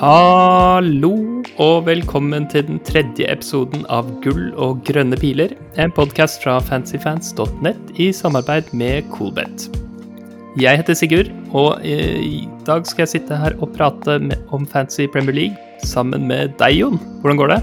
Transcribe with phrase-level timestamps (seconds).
[0.00, 1.10] Hallo
[1.60, 7.90] og velkommen til den tredje episoden av Gull og grønne piler, en podkast fra fancyfans.net
[8.00, 9.66] i samarbeid med Coolbet.
[10.56, 15.04] Jeg heter Sigurd, og i dag skal jeg sitte her og prate med, om Fancy
[15.04, 16.96] Premier League sammen med deg, Jon.
[17.20, 17.60] Hvordan går det?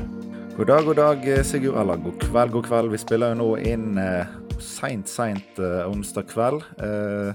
[0.60, 1.82] God dag, god dag, Sigurd.
[1.82, 2.94] Eller god kveld, god kveld.
[2.94, 4.30] Vi spiller jo nå inn eh,
[4.62, 6.62] seint, seint eh, onsdag kveld.
[6.86, 7.34] Eh,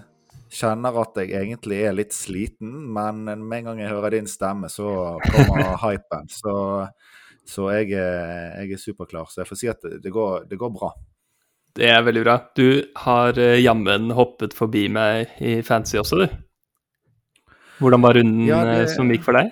[0.52, 4.69] kjenner at jeg egentlig er litt sliten, men med en gang jeg hører din stemme,
[4.73, 6.28] så kommer hypen.
[6.30, 6.55] Så,
[7.48, 9.30] så jeg, er, jeg, er superklar.
[9.33, 10.92] Så jeg får si at det, det, går, det, går, bra.
[11.73, 12.37] Det er veldig bra.
[12.56, 12.66] Du
[13.06, 16.41] har uh, jammen hoppet forbi meg i fancy også, du.
[17.83, 18.77] Hvordan var runden ja, det...
[18.84, 19.48] Eh, som gikk for deg?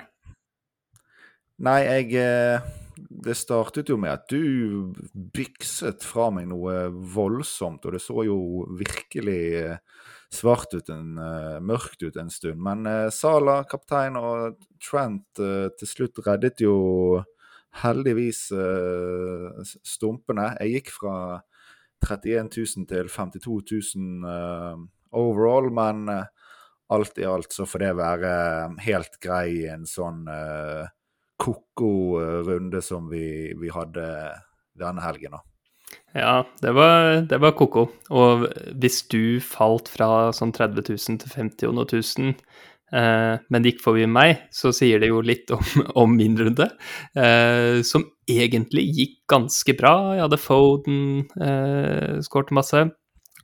[1.67, 2.69] Nei, jeg eh,
[3.27, 4.93] Det startet jo med at du
[5.35, 8.39] bykset fra meg noe voldsomt, og det så jo
[8.79, 9.41] virkelig
[10.31, 12.61] svart ut en, uh, mørkt ut en stund.
[12.63, 16.77] Men uh, Sala, kaptein, og Trent uh, til slutt reddet jo
[17.81, 18.49] heldigvis
[19.87, 20.49] stumpene.
[20.59, 21.13] Jeg gikk fra
[22.03, 26.11] 31 000 til 52 000 overall, men
[26.91, 28.33] alt i alt så får det være
[28.89, 30.27] helt grei i en sånn
[31.39, 31.93] ko-ko
[32.51, 34.09] runde som vi, vi hadde
[34.75, 35.39] denne helgen.
[35.39, 35.50] da.
[36.15, 37.87] Ja, det var, det var ko-ko.
[38.11, 38.49] Og
[38.83, 42.33] hvis du falt fra sånn 30 000 til 50 og noe tusen,
[42.91, 45.63] eh, men gikk forbi meg, så sier det jo litt om,
[46.03, 46.67] om min runde.
[47.15, 49.95] Eh, som egentlig gikk ganske bra.
[50.17, 51.01] Jeg hadde Foden,
[51.39, 52.89] eh, skåret masse.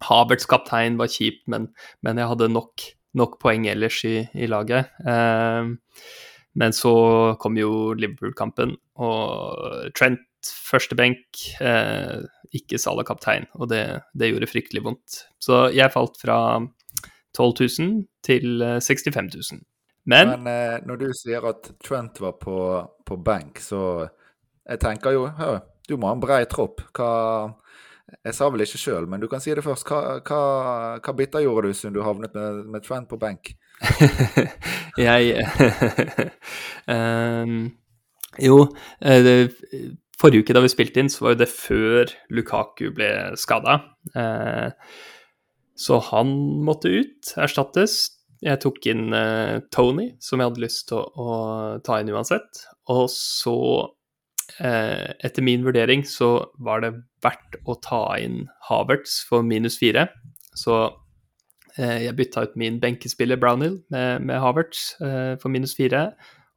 [0.06, 1.70] Haberts kaptein var kjip, men,
[2.04, 2.82] men jeg hadde nok,
[3.16, 4.90] nok, poeng ellers i, i laget.
[5.06, 5.70] Eh,
[6.56, 6.96] men så
[7.38, 8.74] kom jo Liverpool-kampen,
[9.04, 11.26] og Trent første benk,
[11.60, 12.22] eh,
[12.54, 13.82] ikke Salah kaptein, og det,
[14.14, 15.22] det, gjorde fryktelig vondt.
[15.42, 16.38] Så jeg falt fra
[17.36, 17.96] 12 000
[18.26, 19.64] til 65 eh, 000.
[20.06, 22.58] Men, Men eh, når du sier at Trent var på,
[23.06, 24.06] på benk, så
[24.66, 26.82] jeg tenker jo hør, du må ha en brei tropp.
[26.96, 27.54] Hva
[28.22, 29.86] Jeg sa vel ikke sjøl, men du kan si det først.
[29.86, 30.42] Hva, hva,
[31.02, 33.54] hva bytter gjorde du siden du havnet med, med Trent på benk?
[35.06, 35.42] jeg
[36.86, 37.66] um,
[38.46, 38.66] Jo,
[39.00, 39.34] eh, det,
[40.16, 43.80] Forrige uke da vi spilte inn, så var jo det før Lukaku ble skada.
[44.16, 44.70] Eh,
[45.76, 46.30] så han
[46.64, 47.98] måtte ut, erstattes.
[48.44, 51.28] Jeg tok inn eh, Tony, som jeg hadde lyst til å,
[51.84, 52.62] ta inn uansett.
[52.92, 53.58] Og så,
[54.56, 56.94] eh, etter min vurdering, så var det
[57.24, 60.08] verdt å ta inn Havertz for minus fire.
[60.56, 60.86] Så
[61.76, 66.06] jeg bytta ut min benkespiller Brownhill med, med Havertz for minus fire.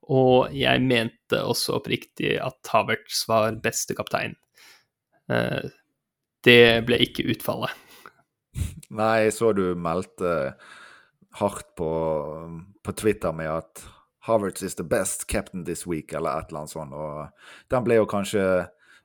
[0.09, 4.33] Og jeg mente også oppriktig at Havertz var beste kaptein.
[5.29, 5.69] Eh,
[6.45, 7.73] det ble ikke utfallet.
[8.99, 10.55] Nei, jeg så du meldte
[11.37, 11.91] hardt på,
[12.81, 13.85] på Twitter med at
[14.25, 16.93] Havertz is the best captain this week, eller et eller annet sånt.
[16.93, 18.43] Og den ble jo kanskje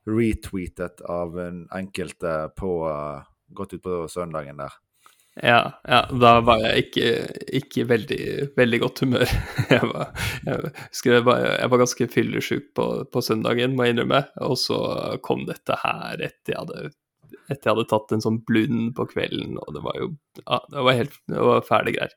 [0.09, 2.73] retweetet av en enkelte på
[3.55, 4.73] godt utpå søndagen der.
[5.43, 7.07] Ja, ja, da var jeg ikke,
[7.59, 8.19] ikke veldig,
[8.55, 9.31] veldig godt humør.
[9.75, 10.13] Jeg var,
[10.47, 10.71] jeg,
[11.09, 14.21] jeg var, jeg var ganske fyllesyk på, på, søndagen, må jeg innrømme.
[14.47, 14.79] Og så
[15.27, 16.93] kom dette her etter jeg hadde,
[17.49, 20.09] etter jeg hadde tatt en sånn blund på kvelden, og det var jo
[20.45, 22.15] ja, det var helt det var fæle greier.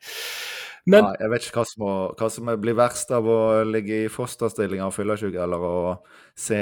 [0.87, 4.03] Men, ja, jeg vet ikke hva som, må, hva som, blir verst av å ligge
[4.05, 5.77] i fosterstilling av fyllesyk, eller å
[6.37, 6.61] se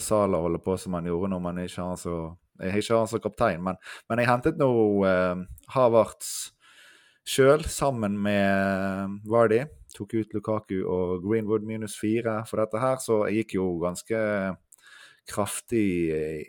[0.00, 2.20] Sala holde på som han gjorde når man ikke har så
[2.58, 3.80] jeg har ikke han som kaptein, men,
[4.10, 4.70] men jeg hentet nå
[5.08, 5.42] eh,
[5.74, 6.30] Havertz
[7.28, 9.64] sjøl, sammen med Vardy.
[9.96, 14.18] Tok ut Lukaku og Greenwood minus fire for dette her, så jeg gikk jo ganske
[15.28, 15.86] kraftig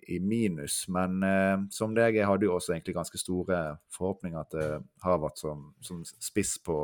[0.08, 0.86] i minus.
[0.92, 3.64] Men eh, som deg, jeg hadde jo også egentlig ganske store
[3.96, 6.78] forhåpninger til Havertz som, som spiss på,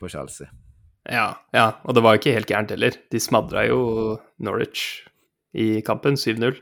[0.00, 0.50] på Chelsea.
[1.08, 2.96] Ja, ja, og det var ikke helt gærent heller.
[3.10, 5.06] De smadra jo Norwich
[5.56, 6.60] i kampen, 7-0.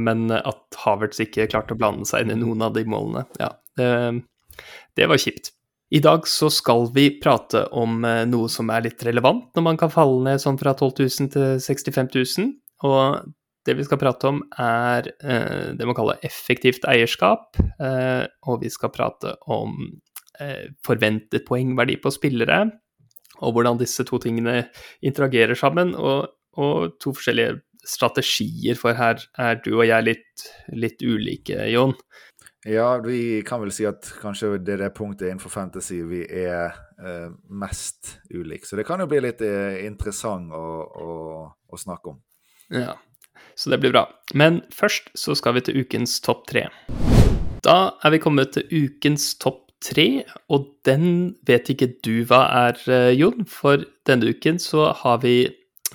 [0.00, 3.50] Men at Havertz ikke klarte å blande seg inn i noen av de målene, ja,
[3.76, 3.90] det,
[4.96, 5.52] det var kjipt.
[5.94, 9.76] I dag så skal vi prate om eh, noe som er litt relevant når man
[9.78, 12.48] kan falle ned sånn fra 12 000 til 65 000.
[12.88, 13.28] Og
[13.66, 17.54] det vi skal prate om, er eh, det man kaller effektivt eierskap.
[17.78, 19.78] Eh, og vi skal prate om
[20.84, 22.58] forventet poengverdi på spillere,
[23.38, 24.66] og hvordan disse to tingene
[25.00, 25.94] interagerer sammen.
[25.96, 26.26] Og
[26.56, 31.94] og to forskjellige strategier, for her er du og jeg litt, litt ulike, Jon.
[32.66, 36.74] Ja, vi kan vel si at kanskje det er det punktet innenfor fantasy vi er
[36.98, 38.66] eh, mest ulike.
[38.66, 41.10] Så det kan jo bli litt eh, interessant å, å,
[41.46, 42.18] å, snakke om.
[42.74, 42.96] Ja,
[43.54, 44.08] så det blir bra.
[44.34, 46.66] Men først så skal vi til ukens topp tre.
[47.62, 52.82] Da er vi kommet til ukens topp tre, og den vet ikke du hva er,
[52.90, 53.46] eh, Jon.
[53.46, 55.36] For denne uken så har vi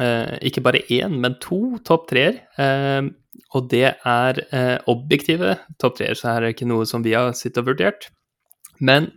[0.01, 2.39] ikke bare én, men to topp treer.
[2.57, 3.09] Eh,
[3.55, 7.15] og det er eh, objektive topp treer, så her er det ikke noe som vi
[7.17, 8.07] har sittet og vurdert.
[8.79, 9.11] Men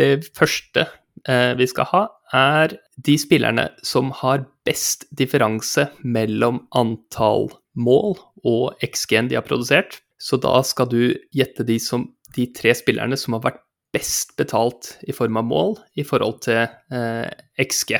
[0.00, 0.86] det første
[1.28, 2.02] eh, vi skal ha,
[2.36, 7.48] er de spillerne som har best differanse mellom antall
[7.78, 8.18] mål
[8.48, 10.00] og XG-en de har produsert.
[10.18, 11.00] Så da skal du
[11.36, 15.76] gjette de, som, de tre spillerne som har vært best betalt i form av mål
[15.96, 17.28] i forhold til eh,
[17.60, 17.96] XG.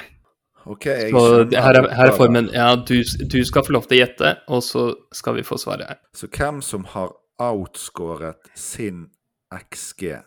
[0.69, 2.99] Ok, Så her er, her er formen Ja, du,
[3.33, 5.89] du skal få lov til å gjette, og så skal vi få svaret.
[5.89, 6.01] her.
[6.13, 9.07] Så hvem som har outscoret sin
[9.55, 10.19] XG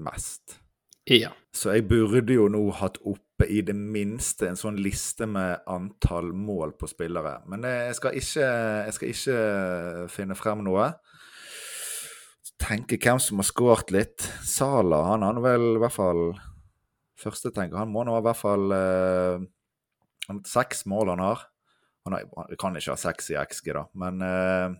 [0.00, 0.56] mest?
[1.10, 1.34] Ja.
[1.52, 6.30] Så jeg burde jo nå hatt oppe i det minste en sånn liste med antall
[6.36, 7.40] mål på spillere.
[7.50, 8.50] Men jeg skal ikke,
[8.86, 9.38] jeg skal ikke
[10.12, 10.92] finne frem noe.
[12.60, 14.28] Tenke hvem som har skåret litt.
[14.46, 16.30] Sala, han har vel i hvert fall
[17.20, 19.42] Første tenker han må nå i hvert fall eh,
[20.30, 21.42] har Seks mål han har.
[22.06, 24.72] Han, har, han kan ikke ha seks i XG, da, men uh,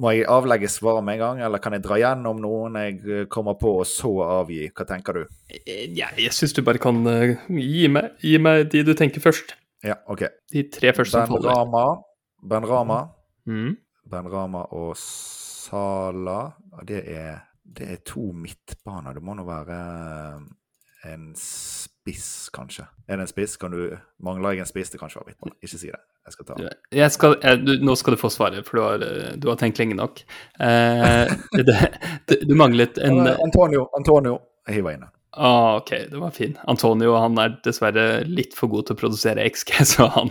[0.00, 3.24] Må jeg avlegge svaret med en gang, eller kan jeg dra gjennom noen jeg eh,
[3.28, 4.62] kommer på, og så avgi?
[4.72, 5.24] Hva tenker du?
[5.52, 9.20] Eh, ja jeg syns du bare kan uh, gi meg, gi meg de du tenker
[9.20, 9.52] først.
[9.84, 10.22] Ja, OK.
[10.54, 11.58] De tre første som Ben faller.
[11.58, 11.84] Rama,
[12.54, 13.00] ben Rama,
[13.50, 13.72] Mm.
[14.06, 16.52] ben Rama og Sala.
[16.86, 19.18] Det er, det er to midtbaner.
[19.18, 19.76] Det må nå være
[21.04, 22.84] en spiss, kanskje.
[23.08, 23.56] Er det en spiss?
[23.60, 24.90] Kan du Mangler jeg en spiss?
[24.92, 25.56] Det kan ikke være midtbane.
[25.62, 26.02] Ikke si det.
[26.22, 26.58] Jeg skal ta.
[26.94, 29.06] Jeg skal, jeg, du, nå skal du få svaret, for du har,
[29.42, 30.22] du har tenkt lenge nok.
[30.62, 31.80] Eh, det,
[32.30, 34.38] det, du manglet en Antonio, Antonio.
[34.68, 36.54] Jeg hiver inn ah, Ok, det var fin.
[36.70, 40.30] Antonio han er dessverre litt for god til å produsere XG, så han,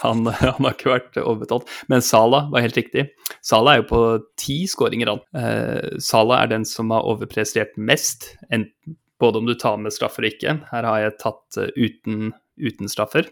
[0.00, 1.68] han, han har ikke vært overbetalt.
[1.92, 3.10] Men Sala var helt riktig.
[3.44, 4.04] Sala er jo på
[4.40, 5.24] ti skåringer, han.
[5.36, 10.26] Eh, Sala er den som har overprestert mest, enten, både om du tar med straffer
[10.26, 10.56] og ikke.
[10.70, 13.30] Her har jeg tatt eh, uten, uten straffer.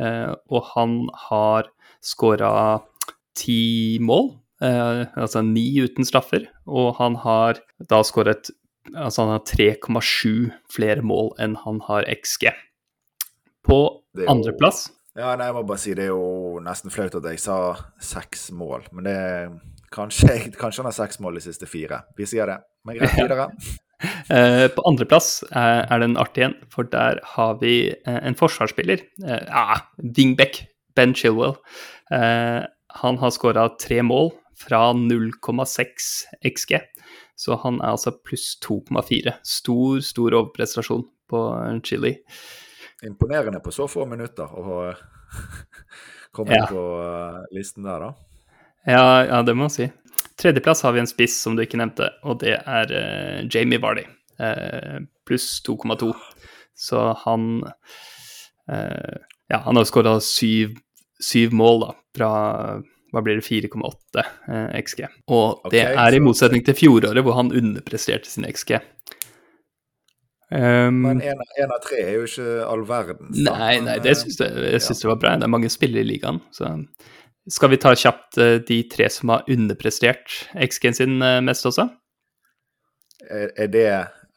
[0.00, 0.98] Eh, og han
[1.28, 1.70] har
[2.04, 2.82] skåra
[3.38, 6.48] ti mål, eh, altså ni uten straffer.
[6.66, 8.52] Og han har da skåret
[8.84, 12.50] Altså han har 3,7 flere mål enn han har XG.
[13.64, 13.78] På
[14.12, 17.40] er andreplass Ja, nei, jeg må bare si det er jo nesten flaut at jeg
[17.40, 17.56] sa
[17.96, 18.84] seks mål.
[18.92, 19.16] Men det
[19.94, 22.02] kanskje, kanskje han har seks mål de siste fire.
[22.18, 22.58] Vi sier det.
[22.84, 23.48] Men greit, videre.
[24.30, 28.36] Eh, På andreplass eh, er det en artig en, for der har vi eh, en
[28.38, 29.02] forsvarsspiller.
[29.24, 30.64] Eh, ja, Wingbeck,
[30.96, 31.56] Ben Chilwell.
[32.10, 34.30] Han har skåra tre mål
[34.60, 35.86] fra 0,6
[36.46, 36.78] XG.
[37.36, 39.32] Så han er altså pluss 2,4.
[39.42, 41.40] Stor, stor overprestasjon på
[41.84, 42.14] Chili.
[43.02, 44.92] Imponerende på så få minutter å
[46.36, 46.68] komme Ja.
[46.70, 46.84] på
[47.56, 48.14] listen der, da.
[48.86, 49.88] Ja, ja, det må man si.
[50.40, 54.06] Tredjeplass har vi en spiss som du ikke nevnte, og det er uh, Jamie Vardy.
[54.40, 56.10] Uh, pluss 2,2.
[56.74, 59.14] Så han uh,
[59.52, 60.74] Ja, han har skåra syv,
[61.22, 62.32] syv mål, da, fra
[63.14, 65.04] hva blir det, 4,8 eh, XG.
[65.30, 68.80] Og det Ok, er i motsetning til fjoråret, hvor han underpresterte sin XG.
[70.54, 73.30] Um, Men én av tre er jo ikke all verden.
[73.46, 75.36] Nei, nei, det syns jeg, jeg synes det var bra.
[75.38, 76.42] Det er mange spillere i ligaen.
[76.54, 76.68] Så
[77.50, 80.36] skal vi ta kjapt eh, de tre som har underprestert
[80.66, 81.88] X-Gen sin eh, mest også?
[83.24, 83.88] Er, er det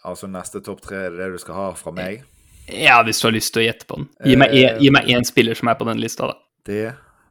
[0.07, 2.25] altså neste topp tre det du skal ha fra meg?
[2.67, 4.09] Ja, hvis du har lyst til å gjette på den.
[4.27, 6.35] Gi meg, en, gi meg én spiller som er på den lista, da.
[6.67, 6.89] Det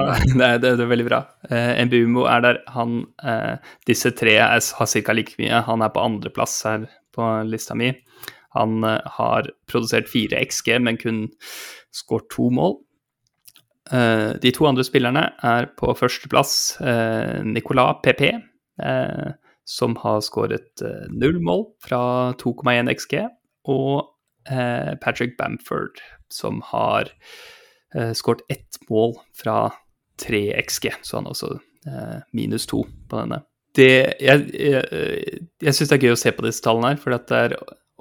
[0.09, 1.19] at det det, det er veldig bra.
[1.51, 2.61] Uh, Mbumo er der.
[2.73, 5.15] Han uh, Disse tre er, har ca.
[5.15, 5.61] like mye.
[5.67, 7.91] Han er på andreplass her på lista mi.
[8.57, 11.25] Han eh, har produsert fire XG, men kun
[11.95, 12.79] skåret to mål.
[13.91, 18.25] Eh, de to andre spillerne er på førsteplass uh, Nicolas PP,
[18.83, 19.29] eh,
[19.69, 22.01] som har skåret eh, null mål fra
[22.41, 23.19] 2,1 XG,
[23.69, 24.09] og
[24.49, 26.01] eh, Patrick Bamford,
[26.33, 27.09] som har
[28.13, 29.71] skåret ett mål fra
[30.21, 31.55] 3 XG, så han har også
[31.89, 33.41] eh, minus to på denne.
[33.77, 33.89] Det,
[34.21, 37.39] jeg jeg, jeg syns det er gøy å se på disse tallene her, for det
[37.39, 37.55] er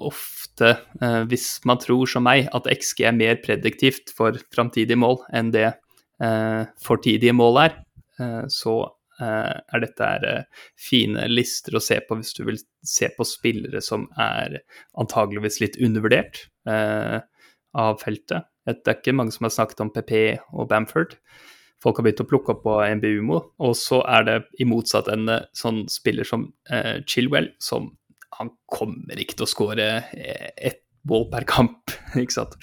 [0.07, 5.21] ofte, eh, hvis man tror som meg, at XG er mer prediktivt for framtidige mål
[5.35, 7.75] enn det eh, fortidige mål er,
[8.19, 8.75] eh, så
[9.21, 13.27] eh, er dette er, eh, fine lister å se på hvis du vil se på
[13.27, 14.61] spillere som er
[14.99, 17.19] antageligvis litt undervurdert eh,
[17.79, 18.49] av feltet.
[18.69, 20.13] Det er ikke mange som har snakket om PP
[20.53, 21.15] og Bamford.
[21.79, 23.39] Folk har begynt å plukke opp på MBUMO.
[23.65, 27.93] Og så er det i motsatt ende sånn spiller som eh, Chilwell, som
[28.39, 31.91] han kommer ikke til å skåre eh, ett mål per kamp,
[32.23, 32.55] ikke sant.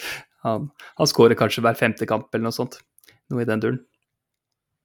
[0.46, 2.80] Han, han skårer kanskje hver femte kamp eller noe sånt.
[3.32, 3.82] Noe i den duren.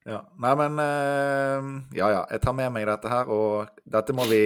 [0.02, 0.24] Ja.
[0.42, 1.68] Nei, men eh,
[2.00, 2.22] Ja, ja.
[2.34, 4.42] Jeg tar med meg dette her, og dette må vi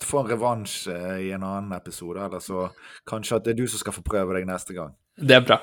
[0.00, 2.70] få en revansj eh, i en annen episode, eller så
[3.08, 4.94] kanskje at det er du som skal få prøve deg neste gang.
[5.20, 5.60] Det er bra.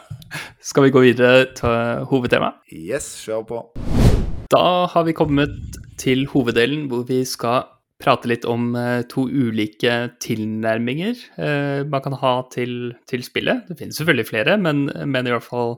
[0.61, 2.61] Skal vi gå videre til hovedtemaet?
[2.69, 3.63] Yes, kjør på.
[4.53, 5.57] Da har vi kommet
[5.99, 7.65] til hoveddelen hvor vi skal
[8.01, 11.23] prate litt om eh, to ulike tilnærminger
[11.89, 13.65] man kan ha til, til spillet.
[13.69, 15.77] Det finnes selvfølgelig flere, men, men i hvert fall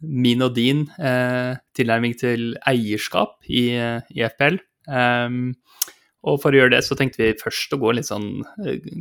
[0.00, 4.60] min og din eh, tilnærming til eierskap i, i FPL.
[4.88, 5.52] Ehm,
[6.20, 8.42] og for å gjøre det, så tenkte vi først å gå litt sånn,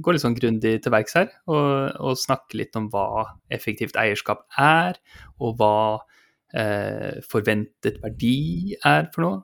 [0.03, 1.31] gå litt sånn grundig til verks her.
[1.51, 4.99] Og, og, snakke litt om hva effektivt eierskap er,
[5.39, 5.73] og hva
[6.55, 9.41] eh, forventet verdi er for noe.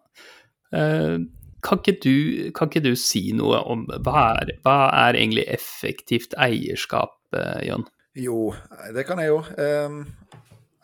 [0.75, 1.17] Eh,
[1.65, 6.35] kan, ikke du, kan, ikke du, si noe om hva er, hva er egentlig effektivt
[6.41, 7.87] eierskap, eh, Jon?
[8.15, 8.53] Jo,
[8.95, 9.41] det kan jeg jo.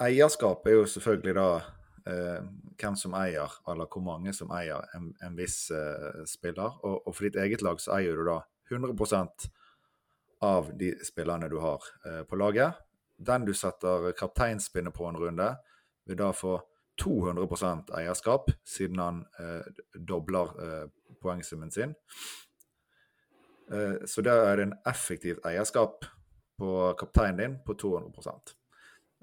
[0.01, 1.47] Eierskap er jo selvfølgelig da
[2.09, 2.39] eh,
[2.81, 6.79] hvem som eier, eller hvor mange som eier en, en viss eh, spiller.
[6.81, 9.49] Og, og, for ditt eget lag så eier du da 100%
[10.41, 11.85] av de spillerne du har
[12.25, 12.79] på laget.
[13.21, 15.49] Den du setter kapteinspinnet på en runde,
[16.09, 16.55] vil da få
[17.01, 20.87] 200 eierskap, siden han eh, dobler eh,
[21.21, 21.95] poengsummen sin.
[23.71, 26.05] Eh, så da er det en effektivt eierskap
[26.61, 28.35] på kapteinen din på 200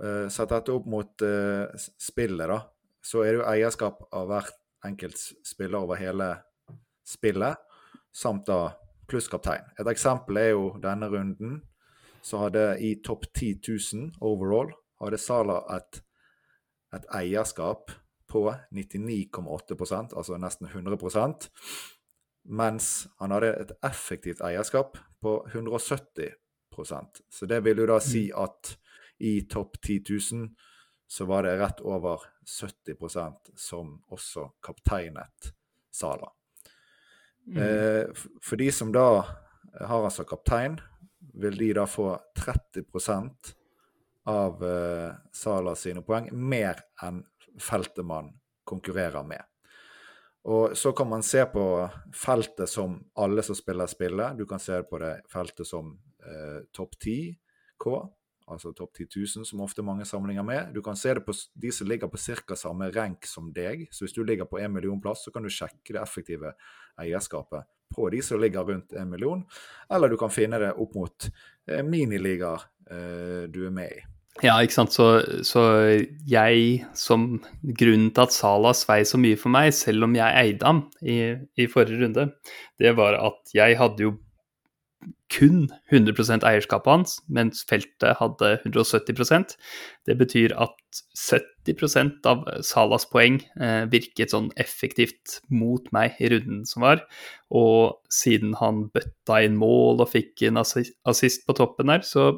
[0.03, 1.67] eh, Sett dette opp mot eh,
[2.01, 2.61] spillet, da.
[3.03, 6.33] Så er det jo eierskap av hvert enkelt spiller over hele
[7.07, 7.57] spillet,
[8.13, 8.75] samt da
[9.09, 9.65] pluss kaptein.
[9.79, 11.61] Et eksempel er jo denne runden.
[12.23, 13.63] Så hadde i topp 10
[13.95, 16.01] 000 overall hadde Sala et,
[16.97, 17.93] et eierskap
[18.29, 20.99] på 99,8% altså nesten 100
[22.49, 28.39] mens han hadde et effektivt eierskap på 170% Så det vil jo da si mm.
[28.43, 28.77] at
[29.19, 30.03] i topp 10
[30.33, 30.49] 000
[31.09, 35.53] så var det rett over 70% som også kapteinet
[35.91, 36.29] Sala.
[37.47, 37.59] Mm.
[37.63, 38.07] Eh,
[38.43, 39.25] for de som da
[39.81, 40.79] har altså kaptein,
[41.35, 42.85] vil de da få 30
[44.29, 47.23] av uh, Sala sine poeng mer enn
[47.59, 48.31] feltet man
[48.69, 49.43] konkurrerer med.
[50.49, 51.65] Og så kan man se på
[52.15, 54.37] feltet som alle som spiller spiller.
[54.37, 55.91] Du kan se på det feltet som
[56.25, 57.35] uh, topp 10
[57.79, 57.97] K,
[58.51, 59.09] altså topp 10
[59.39, 60.75] 000, som ofte mange samlinger med.
[60.75, 62.57] Du kan se det på de som ligger på ca.
[62.57, 63.87] samme rank som deg.
[63.91, 66.53] Så hvis du ligger på 1 million plass, så kan du sjekke det effektive
[66.99, 69.45] eierskapet på de som ligger rundt 1 million.
[69.91, 71.31] Eller du kan finne det opp mot
[71.67, 74.18] eh, miniligaer eh, du er med i.
[74.45, 74.95] Ja, ikke sant.
[74.95, 75.09] Så,
[75.47, 75.63] så,
[76.31, 77.41] jeg, som
[77.81, 81.35] grunnen til at Sala svei så mye for meg, selv om jeg eide ham i,
[81.59, 82.31] i forrige runde,
[82.79, 84.15] det var at jeg hadde jo
[85.31, 89.55] kun 100% eierskapet hans, mens feltet hadde 170%
[90.09, 96.65] Det betyr at 70% av Salas poeng eh, virket sånn effektivt mot meg i runden
[96.67, 97.05] som var.
[97.53, 102.33] Og siden han bøtta inn mål og fikk en assist på toppen der, så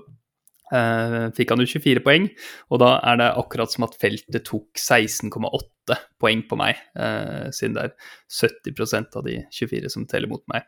[1.37, 2.29] fikk han jo 24 poeng.
[2.71, 7.77] Og da er det akkurat som at feltet tok 16,8 poeng på meg, eh, siden
[7.77, 7.95] det er
[8.31, 10.67] 70% av de 24 som teller mot meg.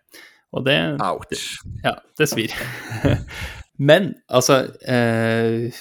[0.52, 1.44] Og det Ouch.
[1.84, 2.52] Ja, det svir.
[3.82, 5.72] Men altså eh,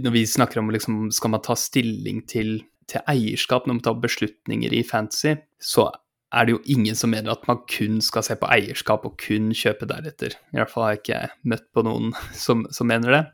[0.00, 4.00] Når vi snakker om liksom, skal man ta stilling til, til, eierskap når man tar
[4.02, 5.90] beslutninger i fantasy, så
[6.30, 9.50] er det jo ingen som mener at man kun skal se på eierskap og kun
[9.56, 10.36] kjøpe deretter.
[10.54, 11.22] I hvert fall har jeg ikke
[11.52, 13.24] møtt på noen som, som mener det.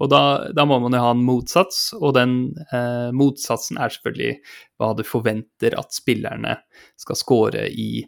[0.00, 0.22] Og da,
[0.56, 4.38] da, må man jo ha en motsats, og den eh, motsatsen er selvfølgelig
[4.80, 6.56] hva du forventer at spillerne
[7.00, 8.06] skal score i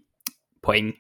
[0.65, 0.95] poeng.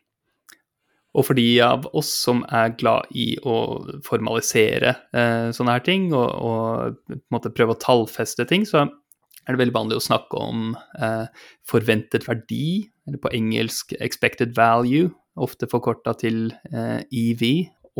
[1.17, 3.57] Og for de av oss som er glad i å
[4.05, 8.85] formalisere eh, sånne her ting, og, og, på en måte prøve å tallfeste ting, så
[8.85, 11.25] er det veldig vanlig å snakke om eh,
[11.69, 17.44] forventet verdi, eller på engelsk expected value, ofte forkorta til eh, EV.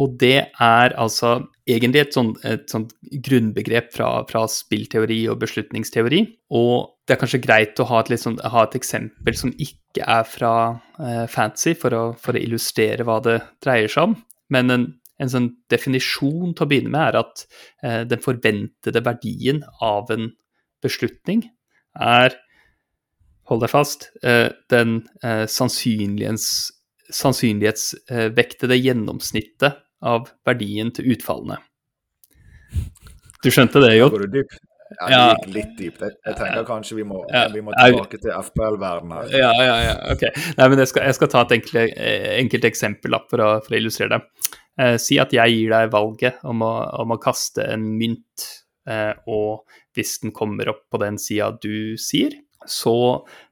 [0.01, 1.35] Og det er altså
[1.69, 2.95] egentlig et sånt, et sånt
[3.27, 6.23] grunnbegrep fra, fra, spillteori og beslutningsteori.
[6.57, 10.25] Og det er kanskje greit å ha et, sånt, ha et eksempel som ikke er
[10.29, 10.55] fra
[10.97, 14.17] eh, fancy, for å, for å, illustrere hva det dreier seg om.
[14.53, 14.87] Men en,
[15.21, 17.45] en sånn definisjon til å begynne med er at
[17.85, 20.31] eh, den forventede verdien av en
[20.83, 21.45] beslutning
[22.01, 22.33] er
[23.51, 24.11] Hold deg fast.
[24.23, 26.71] Eh, den eh, sannsynlighets
[27.13, 31.59] sannsynlighetsvektede gjennomsnittet av verdien til utfallene.
[33.45, 34.09] Du skjønte det, Jo?
[34.97, 36.03] Ja, det gikk litt dypt.
[36.05, 37.23] Jeg, tenker kanskje vi må,
[37.53, 39.37] vi må tilbake til FPL-verdenen her.
[39.43, 40.25] Ja, ja, ja, ok.
[40.59, 42.01] Nei, men jeg skal, jeg skal ta et enkelt,
[42.43, 44.51] enkelt eksempel for å, for å, illustrere det.
[44.81, 46.73] Eh, si at jeg gir deg valget om å,
[47.03, 48.47] om å kaste en mynt,
[48.89, 49.65] eh, og
[49.97, 52.37] hvis den kommer opp på den sida du sier,
[52.71, 52.97] så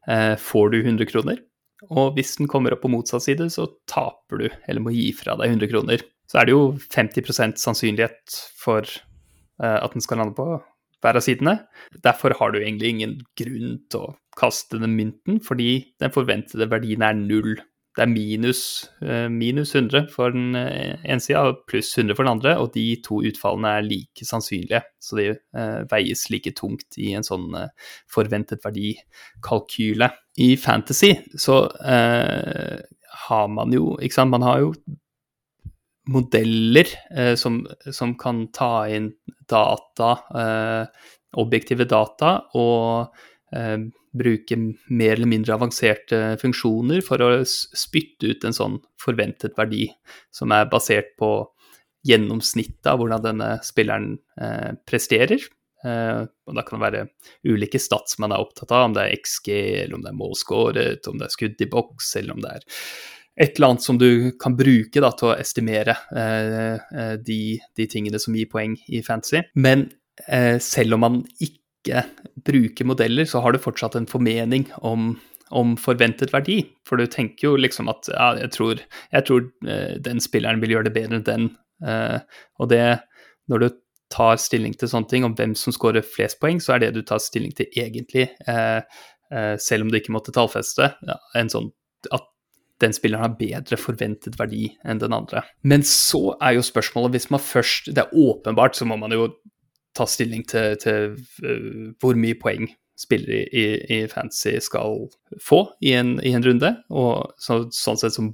[0.08, 1.40] eh, får du 100 kroner.
[1.88, 5.36] Og hvis den kommer opp på motsatt side, så taper du, eller må gi fra
[5.40, 6.04] deg 100 kroner.
[6.30, 10.60] Så er det jo 50% sannsynlighet for eh, at den skal lande på
[11.00, 11.56] hver av sidene.
[12.04, 17.04] Derfor har du egentlig ingen grunn til å kaste den mynten, fordi den forventede verdien
[17.04, 17.56] er null.
[17.96, 18.62] Det er minus,
[19.02, 22.70] eh, minus 100 for den eh, ene sida og pluss 100 for den andre, og
[22.76, 24.82] de to utfallene er like sannsynlige.
[25.02, 27.50] Så de eh, veies like tungt i en sånn
[28.10, 30.12] forventet verdikalkyle.
[30.40, 32.78] I Fantasy så eh,
[33.26, 34.72] har man jo Ikke sant, man har jo
[36.10, 37.60] modeller eh, som,
[37.92, 39.12] som, kan ta inn
[39.50, 43.14] data, eh, objektive data, og
[43.50, 44.56] bruke
[44.90, 49.88] mer eller mindre avanserte funksjoner for å spytte ut en sånn forventet verdi
[50.34, 51.32] som er basert på
[52.06, 55.42] gjennomsnittet av hvordan denne spilleren eh, presterer.
[55.80, 57.04] Uh, og Da kan det være
[57.48, 59.48] ulike stats man er opptatt av, om det er XG,
[59.84, 62.66] eller om det er målskåret, om det er skudd i boks, eller om det er
[63.40, 67.40] et eller annet som du kan bruke da, til å estimere eh, eh, de,
[67.78, 69.40] de, tingene som gir poeng i fantasy.
[69.56, 69.86] Men
[70.26, 71.59] eh, selv om man ikke
[72.44, 75.14] bruker modeller, så har du fortsatt en formening om,
[75.50, 76.62] om forventet verdi.
[76.86, 78.82] For du tenker jo liksom at ja, jeg tror,
[79.12, 81.48] jeg tror uh, den spilleren vil gjøre det bedre enn den.
[81.84, 82.20] Uh,
[82.60, 82.84] og det,
[83.50, 83.68] når du
[84.10, 87.04] tar stilling til sånne ting om hvem som skårer flest poeng, så er det du
[87.06, 88.82] tar stilling til egentlig, uh,
[89.62, 91.68] selv om du ikke måtte tallfeste, ja, en sånn
[92.10, 92.24] at
[92.80, 95.44] den spilleren har bedre forventet verdi enn den andre.
[95.62, 99.28] Men så er jo spørsmålet, hvis man først Det er åpenbart, så må man jo
[99.96, 102.70] ta stilling til, til uh, hvor mye poeng
[103.00, 105.06] spillere i, i, fantasy skal
[105.40, 106.74] få i en, i en runde.
[106.92, 108.26] Og så, sånn sett så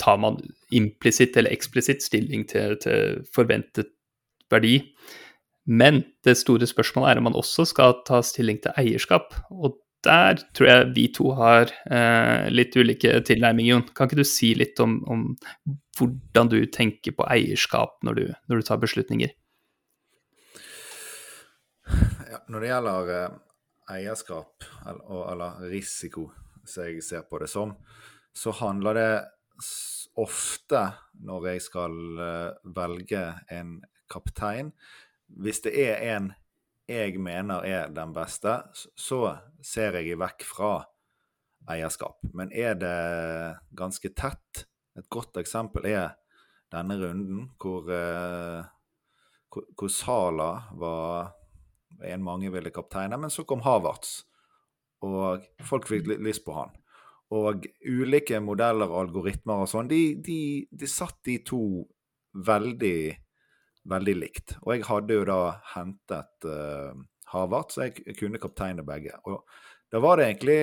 [0.00, 0.36] tar man
[0.76, 3.94] implisitt eller eksplisitt stilling til, til forventet
[4.52, 4.82] verdi.
[5.66, 9.32] Men det store spørsmålet er om man også skal ta stilling til eierskap.
[9.50, 13.88] Og der tror jeg vi to har eh, litt ulike tilnærminger, Jon.
[13.96, 15.24] Kan ikke du si litt om, om
[15.98, 19.32] hvordan du tenker på eierskap når du, når du tar beslutninger?
[22.30, 23.34] Ja, når det gjelder eh,
[23.96, 26.30] eierskap, eller, eller, risiko,
[26.66, 27.76] som jeg ser på det som,
[28.34, 29.12] så handler det
[30.18, 30.82] ofte,
[31.22, 31.94] når jeg skal
[32.24, 33.22] eh, velge
[33.52, 33.78] en
[34.10, 34.72] kaptein
[35.26, 36.32] Hvis det er en
[36.86, 38.60] jeg mener er den beste,
[38.94, 39.18] så
[39.58, 40.70] ser jeg vekk fra
[41.66, 42.20] eierskap.
[42.30, 44.66] Men er det ganske tett?
[44.94, 46.14] Et godt eksempel er
[46.70, 48.62] denne runden hvor, eh,
[49.50, 51.34] hvor Sala var
[52.04, 54.18] en mange ville kapteine, men så kom Havertz,
[55.06, 56.74] og folk fikk lyst på han.
[57.36, 61.62] Og ulike modeller og algoritmer og sånn, de, de, de satt de to
[62.46, 62.98] veldig
[63.90, 64.56] veldig likt.
[64.64, 65.40] Og jeg hadde jo da
[65.74, 66.92] hentet uh,
[67.32, 69.14] Havertz, så jeg kunne kapteine begge.
[69.30, 69.42] Og
[69.92, 70.58] da var det egentlig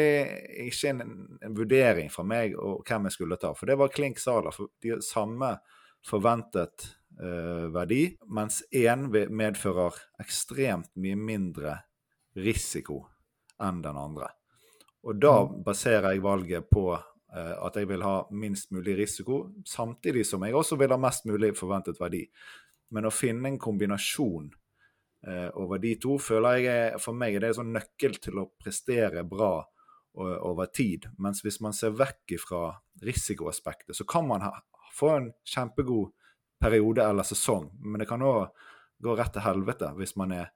[0.67, 4.19] ikke en, en, vurdering fra meg og hvem jeg skulle ta, for det var klink
[4.19, 4.51] sala.
[4.55, 5.55] For de samme
[6.03, 11.75] forventet verdi, mens én medfører ekstremt mye mindre
[12.35, 13.03] risiko
[13.61, 14.31] enn den andre.
[15.03, 15.61] Og da mm.
[15.65, 20.55] baserer jeg valget på uh, at jeg vil ha minst mulig risiko, samtidig som jeg
[20.55, 22.23] også vil ha mest mulig forventet verdi.
[22.93, 24.51] Men å finne en kombinasjon
[25.25, 28.51] eh, over de to føler jeg for meg er det en sånn nøkkel til å
[28.61, 29.63] prestere bra
[30.13, 31.07] over tid.
[31.17, 32.67] Mens hvis man ser vekk fra
[33.01, 34.51] risikoaspektet, så kan man ha,
[34.93, 36.11] få en kjempegod
[36.63, 37.69] periode eller sesong.
[37.83, 38.47] Men det kan òg
[39.03, 40.49] gå rett til helvete hvis man er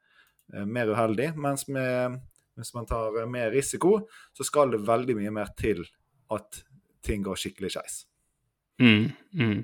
[0.54, 1.34] eh, mer uheldig.
[1.44, 2.20] Mens med,
[2.58, 4.00] hvis man tar mer risiko,
[4.34, 5.84] så skal det veldig mye mer til
[6.34, 6.64] at
[7.06, 8.06] ting går skikkelig skeis.
[8.82, 9.60] Mm, mm.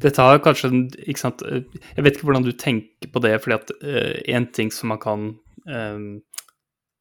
[0.00, 0.70] Dette har kanskje
[1.10, 4.70] ikke sant, Jeg vet ikke hvordan du tenker på det, fordi at uh, en ting
[4.72, 5.24] som man kan
[5.66, 6.20] uh,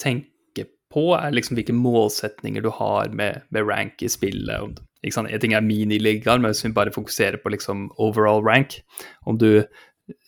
[0.02, 4.80] tenke på, er liksom hvilke målsetninger du har med, med rank i spillet.
[5.04, 5.32] Ikke sant?
[5.32, 8.82] En ting er miniligaer, men hvis vi bare fokuserer på liksom overall rank
[9.30, 9.64] Om du,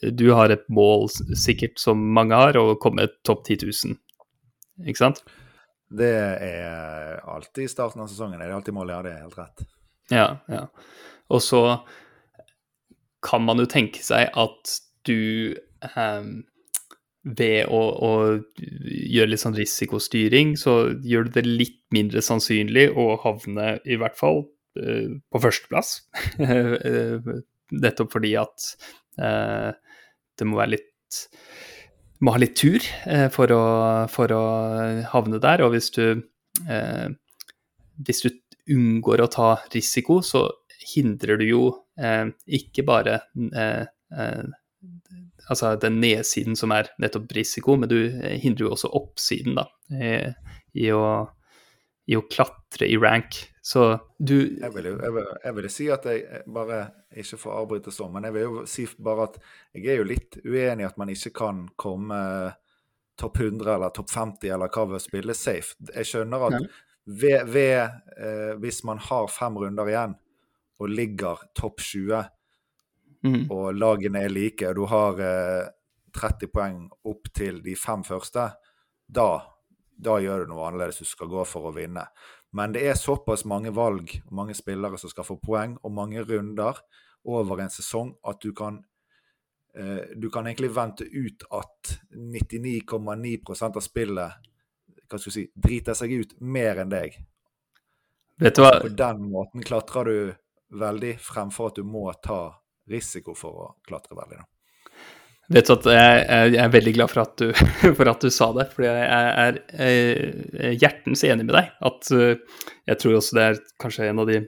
[0.08, 3.98] du har et mål, sikkert som mange har, å komme topp 10 000,
[4.88, 5.24] ikke sant?
[5.92, 6.12] Det
[6.48, 8.40] er alltid i starten av sesongen.
[8.40, 9.02] Det er alltid målet, ja.
[9.04, 9.66] Det er helt rett.
[10.12, 10.62] Ja, ja.
[11.32, 11.64] Og så
[13.24, 16.24] kan man jo tenke seg at du eh,
[17.22, 18.12] ved å, å,
[18.56, 24.18] gjøre litt sånn risikostyring, så gjør du det litt mindre sannsynlig å havne i hvert
[24.18, 25.98] fall på førsteplass.
[27.84, 28.68] Nettopp fordi at
[29.22, 29.72] uh,
[30.40, 31.20] det må være litt
[32.22, 33.64] må ha litt tur uh, for, å,
[34.12, 34.44] for, å,
[35.12, 35.64] havne der.
[35.66, 36.22] Og hvis du,
[38.06, 38.30] hvis du
[38.72, 40.46] unngår å ta risiko, så
[40.96, 41.62] hindrer du jo
[42.00, 43.84] eh, ikke bare eh,
[44.16, 44.44] eh,
[45.50, 48.00] altså den nedsiden som er nettopp risiko, men du
[48.42, 51.04] hindrer jo også oppsiden da, i å,
[52.08, 53.42] i å klatre i rank.
[53.62, 53.84] Så
[54.18, 56.80] du Jeg vil jo jeg vil, jeg vil si at jeg bare
[57.14, 59.38] Ikke får avbryte sånn, men jeg vil jo si bare at
[59.76, 62.22] jeg er jo litt uenig i at man ikke kan komme
[63.22, 65.76] topp 100 eller topp 50 eller hva ved å spille safe.
[65.94, 66.58] Jeg skjønner at
[67.06, 67.82] ved, ved
[68.18, 70.16] eh, Hvis man har fem runder igjen
[70.82, 72.24] og ligger topp 20,
[73.22, 73.44] mm.
[73.54, 75.68] og lagene er like, og du har eh,
[76.18, 78.48] 30 poeng opp til de fem første,
[79.06, 79.28] da,
[79.94, 81.04] da gjør du noe annerledes.
[81.04, 82.08] Du skal gå for å vinne.
[82.52, 86.24] Men det er såpass mange valg og mange spillere som skal få poeng, og mange
[86.24, 86.80] runder
[87.24, 88.82] over en sesong at du kan
[89.76, 94.50] eh, du kan egentlig vente ut at 99,9% av spillet
[95.12, 97.18] hva skal du si, driter seg ut mer enn deg.
[98.42, 98.78] Vet du hva?
[98.82, 102.46] På den måten klatrer du veldig, fremfor at du må ta
[102.90, 104.40] risiko for å klatre veldig.
[104.40, 104.48] Da.
[105.52, 107.52] Vet du at jeg, jeg, er veldig glad for at, du,
[107.98, 111.72] for at du sa det, for jeg er, er hjertens enig med deg.
[111.92, 114.42] At uh, jeg tror også det er kanskje en av de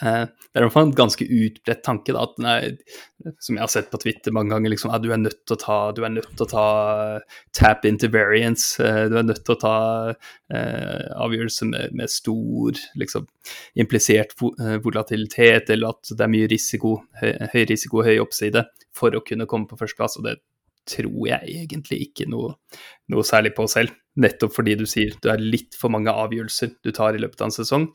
[0.00, 2.72] Det er en ganske utbredt tanke, da, nei,
[3.42, 5.78] som jeg har sett på Twitter mange ganger, liksom, du er nødt til å ta,
[5.96, 6.66] du er nødt til å ta
[7.20, 8.80] uh, tap into variance.
[8.80, 9.74] du er nødt til å ta
[10.50, 13.28] avgjørelser med, med, stor liksom,
[13.78, 18.64] implisert volatilitet, eller at det er mye risiko, høy, høy risiko, høy oppside
[18.96, 20.40] for å kunne komme på førsteplass, og det
[20.88, 22.54] tror jeg egentlig ikke noe,
[23.12, 23.94] noe, særlig på selv.
[24.20, 27.48] Nettopp fordi du sier du er litt for mange avgjørelser du tar i løpet av
[27.48, 27.86] en sesong,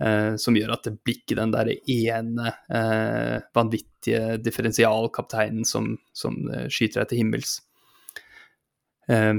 [0.00, 6.38] eh, som gjør at det blir ikke den der ene eh, vanvittige differensialkapteinen som, som
[6.50, 7.58] eh, skyter deg til himmels.
[9.12, 9.34] Eh,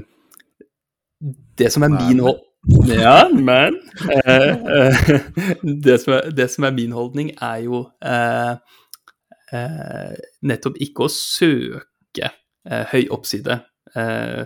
[1.58, 2.44] det som er min hold...
[2.90, 3.78] Ja, men
[4.10, 5.12] eh, eh,
[5.86, 8.56] det, som er, det, som er, min holdning, er jo eh,
[10.42, 13.60] nettopp ikke å søke eh, høy oppside
[13.96, 14.46] eh,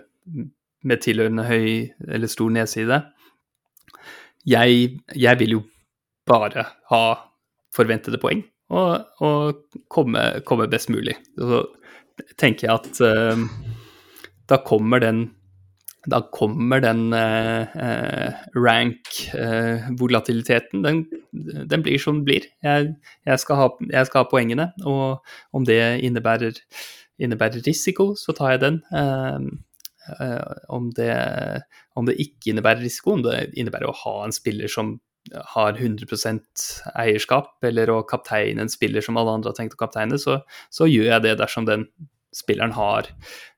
[0.84, 3.02] med tilhørende høy eller stor nedside.
[4.48, 5.62] Jeg, jeg, vil jo
[6.30, 7.04] bare ha
[7.76, 9.56] forventede poeng og, og
[9.92, 11.16] komme, komme, best mulig.
[11.36, 11.66] Så
[12.40, 13.38] tenker jeg at uh,
[14.50, 15.30] da kommer den
[16.08, 20.80] da kommer den eh, eh rank-volatiliteten.
[20.80, 21.06] Eh, den,
[21.68, 22.42] den, blir som den blir.
[22.64, 25.18] Jeg, jeg, skal ha, jeg, skal ha, poengene, og
[25.54, 26.52] om det innebærer,
[27.20, 28.76] innebærer risiko, så tar jeg den.
[28.96, 29.40] Eh, eh
[30.68, 31.14] om, det,
[31.96, 34.98] om, det, ikke innebærer risiko, om det innebærer å ha en spiller som
[35.54, 36.64] har 100%
[36.98, 40.40] eierskap, eller å kapteine en spiller som alle andre har tenkt å kapteine, så,
[40.74, 41.86] så gjør jeg det dersom den
[42.36, 43.10] spilleren har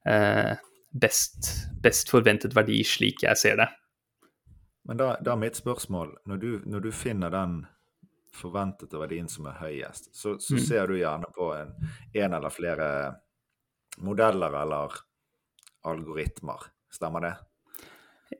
[0.07, 0.57] eh,
[0.91, 1.51] best,
[1.83, 3.69] best forventet verdi, slik jeg ser det.
[4.87, 7.61] Men da, da er mitt spørsmål, når du, når du, finner den
[8.35, 10.63] forventede verdien som er høyest, så, så mm.
[10.65, 11.73] ser du gjerne på en,
[12.13, 12.87] en, eller flere
[14.01, 14.95] modeller eller
[15.87, 17.33] algoritmer, stemmer det?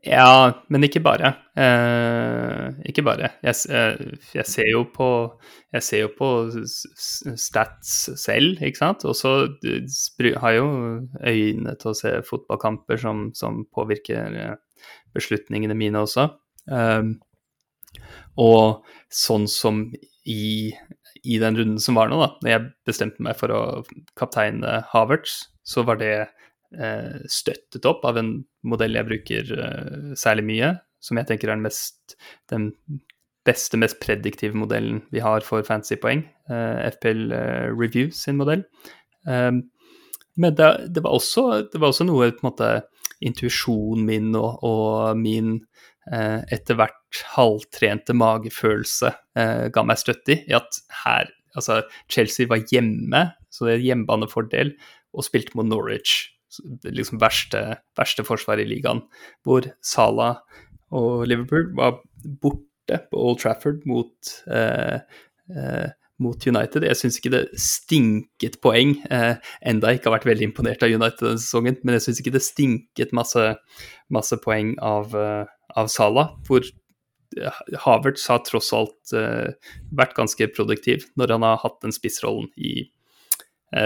[0.07, 1.33] Ja, men ikke bare.
[1.59, 3.33] Eh, ikke bare.
[3.43, 5.07] Jeg, eh, jeg, ser jo på
[5.73, 6.29] Jeg ser jo på
[7.35, 9.03] stats selv, ikke sant.
[9.05, 10.69] Og så har jeg jo
[11.27, 14.55] øyne til å se fotballkamper som, som påvirker eh,
[15.13, 16.29] beslutningene mine også.
[16.71, 17.11] Eh,
[18.39, 19.83] og sånn som
[20.23, 20.71] i,
[21.23, 23.61] i, den runden som var nå, da, når jeg bestemte meg for å
[24.17, 26.15] kapteine Havertz, så var det
[26.71, 28.29] støttet opp av en
[28.63, 30.69] modell jeg bruker eh, særlig mye,
[31.03, 32.15] som jeg tenker er den, mest,
[32.51, 32.69] den
[33.47, 36.23] beste, mest prediktive modellen vi har for fantasypoeng.
[36.51, 37.35] Eh, FPL
[37.75, 38.63] Review sin modell.
[40.35, 42.69] Men det, det, var også, det, var også, noe på en måte
[43.21, 45.57] intuisjonen min og, og min
[46.09, 52.63] eh, etter hvert halvtrente magefølelse eh, ga meg støtte i at her, altså Chelsea var
[52.71, 54.73] hjemme, så det er hjemmebanefordel,
[55.11, 56.31] og spilte mot Norwich
[56.83, 57.61] liksom verste,
[57.97, 59.03] verste forsvaret i ligaen,
[59.45, 60.41] hvor Salah
[60.91, 62.01] og Liverpool var
[62.43, 64.99] borte på Old Trafford mot, eh,
[65.55, 66.83] eh, mot United.
[66.83, 70.91] Jeg syns ikke det stinket poeng, eh, enda jeg ikke har vært veldig imponert av
[70.91, 73.55] United denne sesongen, men jeg syns ikke det stinket masse,
[74.09, 76.61] masse poeng av, uh, av Salah, hvor
[77.85, 79.55] Havertz har tross alt uh,
[79.95, 83.00] vært ganske produktiv når han har hatt den spissrollen i, Eh,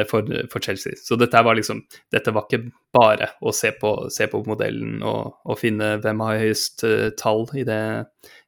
[0.10, 0.96] for, for, Chelsea.
[0.98, 5.36] Så dette var liksom Dette var ikke bare å se på, se på modellen og,
[5.46, 7.82] og, finne hvem har høyest uh, tall i det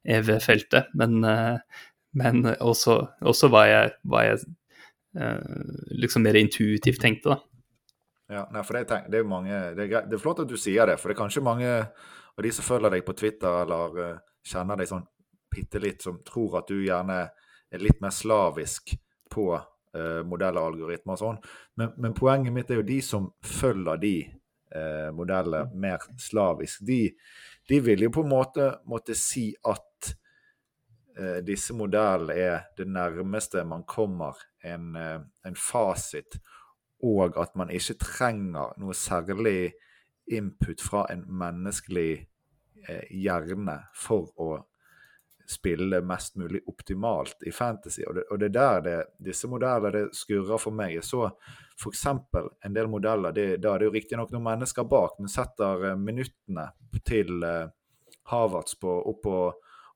[0.02, 1.60] evige feltet, men, uh,
[2.18, 4.46] men også, også hva jeg, hva jeg
[5.98, 7.38] liksom mer intuitivt tenkte, da.
[8.28, 10.86] Ja, nei, for det, det, er mange, det, er det er flott at du sier
[10.86, 13.96] det, for det er kanskje mange av de som følger deg på Twitter eller
[14.46, 15.06] kjenner deg sånn
[15.50, 17.22] bitte litt, som tror at du gjerne
[17.72, 18.94] er litt mer slavisk
[19.32, 19.48] på
[19.94, 21.40] eh, modeller og algoritmer og sånn.
[21.80, 26.84] Men, men, poenget mitt er jo de som følger de eh, modellene mer slavisk.
[26.88, 27.02] De,
[27.68, 30.12] de vil jo på en måte måtte si at
[31.18, 36.40] eh, disse modellene er det nærmeste man kommer en, eh, en, fasit,
[37.04, 39.72] og at man ikke trenger noe særlig
[40.28, 42.10] input fra en menneskelig
[42.88, 44.50] eh, hjerne for å
[45.48, 48.02] spille mest mulig optimalt i Fantasy.
[48.04, 48.96] Og det, og det er der det,
[49.30, 50.94] disse modellene det skurrer for meg.
[50.98, 51.24] Jeg så
[51.78, 52.04] f.eks.
[52.06, 55.96] en del modeller det, Da er det jo riktignok noen mennesker bak, men setter uh,
[55.96, 56.68] minuttene
[57.00, 57.66] til uh,
[58.28, 59.36] Havertz på, opp på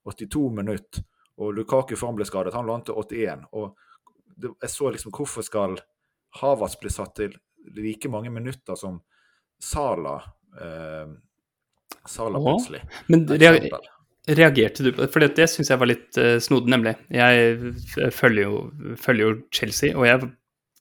[0.09, 1.05] 82 minutter.
[1.43, 3.49] Og Lukaku for han ble skadet, han lånte 81.
[3.53, 3.73] Og
[4.37, 5.81] det, jeg så liksom hvorfor skal
[6.41, 7.37] Havertz bli satt til
[7.77, 9.03] like mange minutter som
[9.62, 10.17] Sala
[10.61, 11.09] Eh,
[12.05, 12.83] Sala plutselig.
[13.07, 13.27] Men
[14.29, 15.11] Reagerte du på det?
[15.11, 16.95] For det syns jeg var litt uh, snodig, nemlig.
[17.11, 17.75] Jeg
[18.15, 18.61] følger jo,
[19.01, 20.29] følger jo, Chelsea, og jeg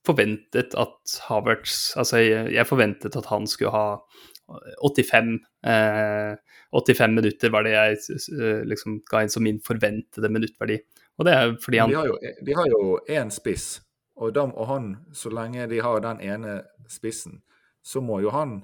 [0.05, 3.85] forventet at Havertz Altså, jeg, jeg forventet at han skulle ha
[4.81, 6.35] 85 eh,
[6.71, 7.97] 85 minutter var det jeg
[8.31, 10.77] uh, liksom ga inn som min forventede minuttverdi.
[11.19, 11.91] Og det er fordi han
[12.45, 13.81] De har jo én spiss,
[14.15, 17.41] og, de, og han, så lenge de har den ene spissen,
[17.83, 18.61] så må jo han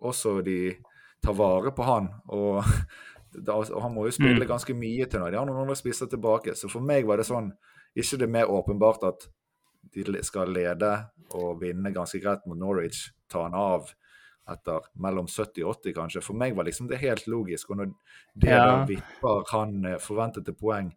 [0.00, 0.74] også de
[1.24, 2.10] ta vare på han.
[2.28, 2.64] og
[3.34, 4.48] da, han må jo spille mm.
[4.48, 5.30] ganske mye til nå.
[5.32, 6.54] De har noen andre spisser tilbake.
[6.58, 7.52] Så for meg var det sånn
[7.94, 9.28] Ikke det mer åpenbart at
[9.94, 10.90] de skal lede
[11.38, 13.92] og vinne ganske greit mot Norwich, ta han av
[14.50, 16.22] etter mellom 70 og 80, kanskje.
[16.24, 17.70] For meg var liksom det helt logisk.
[17.70, 17.92] Og når
[18.42, 18.82] det ja.
[18.88, 20.90] vipper han eh, forventede poeng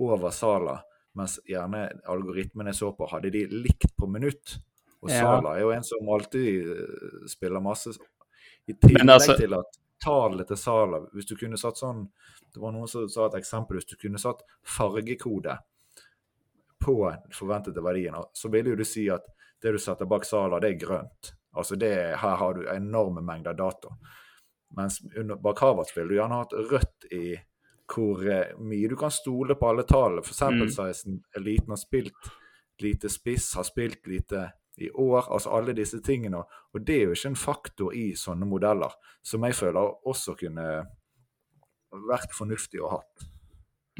[0.00, 0.80] over Sala,
[1.16, 4.58] mens gjerne algoritmene så på, hadde de likt på minutt.
[5.00, 5.22] Og ja.
[5.22, 7.94] Sala er jo en som alltid eh, spiller masse.
[8.68, 9.38] I tillegg altså...
[9.40, 12.06] til at tallet til Sala Hvis du kunne satt sånn
[12.54, 13.78] Det var noen som sa et eksempel.
[13.78, 15.58] Hvis du kunne satt fargekode
[16.80, 16.96] på
[17.36, 19.26] forventede verdien, så ville jo du si at
[19.60, 21.34] det du setter bak Sala, det er grønt.
[21.52, 23.92] Altså det, Her har du enorme mengder data.
[24.76, 27.36] Mens under, bak Havertz ville du gjerne hatt rødt i
[27.90, 30.22] hvor eh, mye du kan stole på alle tallene.
[30.24, 31.24] For sample sizen mm.
[31.36, 32.30] eliten har spilt
[32.80, 34.46] lite spiss, har spilt lite
[34.86, 35.26] i år.
[35.28, 36.42] Altså alle disse tingene.
[36.74, 40.70] Og det er jo ikke en faktor i sånne modeller, som jeg føler også kunne
[42.10, 43.00] vært fornuftig å ha.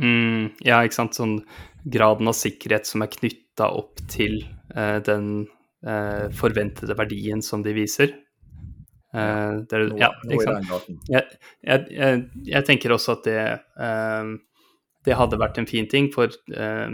[0.01, 1.19] Mm, ja, ikke sant.
[1.19, 1.39] Sånn
[1.85, 4.41] graden av sikkerhet som er knytta opp til
[4.75, 5.47] eh, den
[5.85, 8.15] eh, forventede verdien som de viser.
[9.11, 10.89] Eh, det, ja, ikke sant.
[11.11, 11.27] Jeg,
[11.67, 13.43] jeg, jeg, jeg, tenker også at det,
[13.83, 14.33] eh,
[15.09, 16.89] det hadde vært en fin ting, for eh,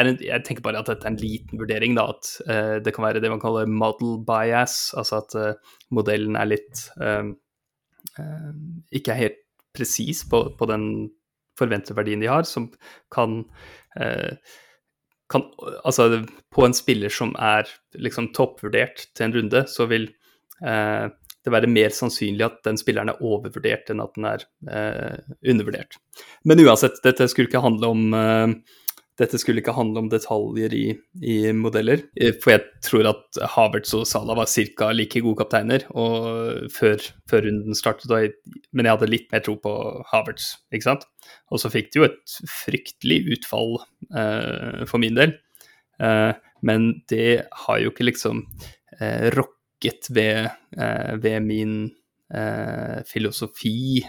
[0.00, 2.08] en, jeg tenker bare at dette er en liten vurdering, da.
[2.14, 6.48] At uh, det kan være det man kaller model bias, altså at uh, modellen er
[6.54, 7.32] litt uh,
[8.92, 9.40] Ikke er helt
[9.72, 10.84] presis på, på, den
[11.56, 12.66] forventede verdien de har, som
[13.12, 13.44] kan,
[15.32, 15.44] kan
[15.84, 20.10] Altså, på en spiller som er liksom toppvurdert til en runde, så vil
[20.60, 24.44] det være mer sannsynlig at den spilleren er overvurdert enn at den er
[25.40, 25.96] undervurdert.
[26.44, 28.04] Men uansett, dette skulle ikke handle om
[29.20, 30.84] dette skulle ikke handle om detaljer i,
[31.20, 32.04] i, modeller.
[32.16, 34.92] Eh, for jeg tror at Havertz og Salah var ca.
[34.96, 35.84] like gode kapteiner
[36.72, 38.10] før, før, runden startet.
[38.10, 38.32] Jeg,
[38.72, 39.74] men jeg hadde litt mer tro på
[40.12, 41.04] Havertz, ikke sant.
[41.52, 43.76] Og så fikk de jo et fryktelig utfall
[44.16, 45.36] eh, for min del.
[46.02, 46.32] Eh,
[46.66, 48.44] men det har jo ikke liksom
[49.00, 50.48] eh, rokket ved,
[50.78, 51.74] eh, ved min
[52.32, 54.02] eh, filosofi,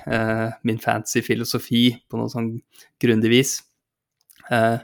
[0.63, 2.53] min fancy filosofi, på noe sånn
[3.01, 3.57] grundig vis.
[4.51, 4.79] Eh,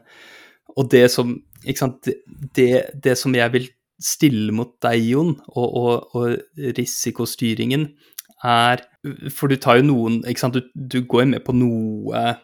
[0.76, 1.36] og det som
[1.76, 2.08] sant,
[2.56, 2.70] det,
[3.04, 3.66] det, som jeg vil
[4.00, 7.90] stille mot deg, Jon, og, og, og, risikostyringen,
[8.48, 8.86] er
[9.36, 12.38] For du tar jo noen ikke sant, du, du går med på noe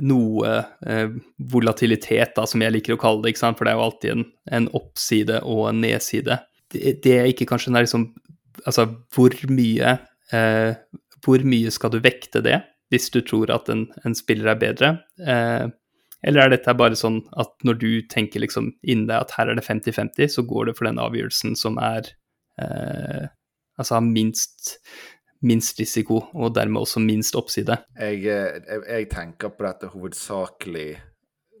[0.00, 0.52] noe
[0.86, 1.10] eh,
[1.52, 4.24] volatilitet, da, som jeg liker å kalle det, for det er jo alltid en,
[4.58, 6.38] en oppside og en nedside.
[6.72, 8.12] Det, det er ikke kanskje er liksom
[8.68, 9.94] Altså, hvor mye
[10.36, 10.74] eh,
[11.24, 12.58] Hvor mye skal du vekte det,
[12.92, 14.90] hvis du tror at en, en spiller er bedre?
[15.18, 15.72] Eh,
[16.22, 19.58] eller er dette bare sånn at når du tenker liksom innen deg at her er
[19.58, 22.12] det 50-50, så går det for den avgjørelsen som er
[22.62, 23.30] eh,
[23.80, 24.74] Altså har minst,
[25.40, 27.78] minst risiko, og dermed også minst oppside?
[27.96, 30.90] Jeg, eh, jeg, jeg tenker på dette hovedsakelig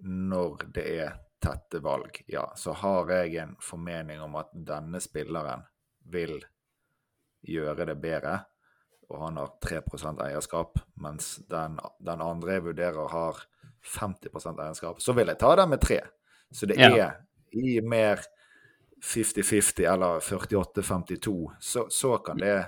[0.04, 2.20] når det er tette valg.
[2.30, 5.64] Ja, så har jeg en formening om at denne spilleren
[6.12, 6.36] vil
[7.42, 8.36] gjøre det bedre,
[9.10, 13.42] og han har 3% eierskap, mens den, den andre jeg vurderer, har
[13.86, 16.00] 50% eierskap, så vil jeg ta den med tre.
[16.52, 17.16] Så det er
[17.52, 18.22] i mer
[19.02, 22.58] 50-50 eller 48-52, så, så, kan det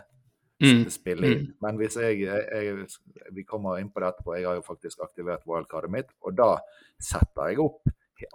[0.62, 0.88] mm.
[0.90, 1.44] spille inn.
[1.44, 1.52] Mm.
[1.62, 2.86] Men hvis jeg, jeg,
[3.32, 4.34] Vi kommer inn på det etterpå.
[4.34, 6.56] Jeg har jo faktisk aktivert wildcardet mitt, og da
[6.98, 7.86] setter jeg opp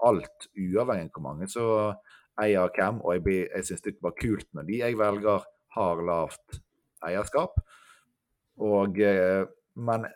[0.06, 1.68] alt, uavhengig av hvor mange så
[2.40, 3.02] eier hvem.
[3.04, 6.62] Og jeg, jeg syns det var kult når de jeg velger, har lavt
[7.06, 7.60] eierskap.
[8.60, 9.44] Og, eh,
[9.80, 10.08] men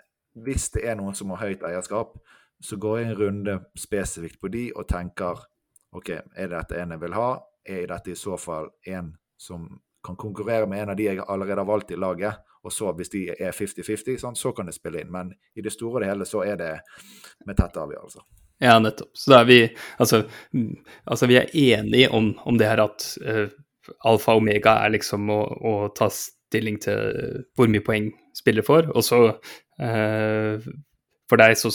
[0.43, 2.15] hvis det er noen som har høyt eierskap,
[2.63, 5.41] så går jeg en runde spesifikt på de og tenker
[5.93, 7.31] OK, er det dette en jeg vil ha?
[7.67, 9.67] Er dette i så fall en som
[10.03, 12.39] kan konkurrere med en av de jeg allerede har valgt i laget?
[12.63, 15.11] Og så, hvis de er 50-50, sånn, så kan det spille inn.
[15.11, 16.71] Men i det store og det hele så er det
[17.45, 18.23] med tette avgjørelser.
[18.63, 19.11] Ja, nettopp.
[19.17, 19.59] Så da er vi
[19.99, 20.23] Altså,
[21.03, 23.51] altså vi er enige om, om det her at uh,
[24.07, 28.87] alfa og omega er liksom å, å, ta stilling til hvor mye poeng spiller for,
[28.95, 30.71] og så uh,
[31.33, 31.71] for deg, så,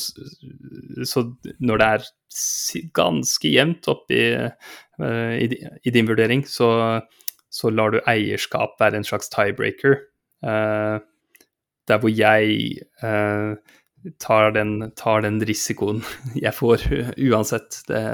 [1.08, 1.24] så,
[1.58, 2.06] når det er
[2.96, 5.48] ganske jevnt oppi uh, i,
[5.82, 6.70] i, din vurdering, så,
[7.50, 9.98] så, lar du eierskap være en slags tiebreaker.
[10.46, 11.02] Uh,
[11.90, 13.58] der hvor jeg uh,
[14.22, 16.04] tar, den, tar, den, risikoen
[16.44, 18.04] jeg får uansett, det,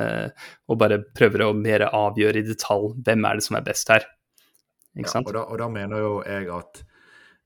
[0.70, 4.08] og bare prøver å mer avgjøre i detalj hvem er det som er best her.
[4.96, 5.28] Ikke sant?
[5.28, 6.84] Ja, og, da, og da mener jo jeg at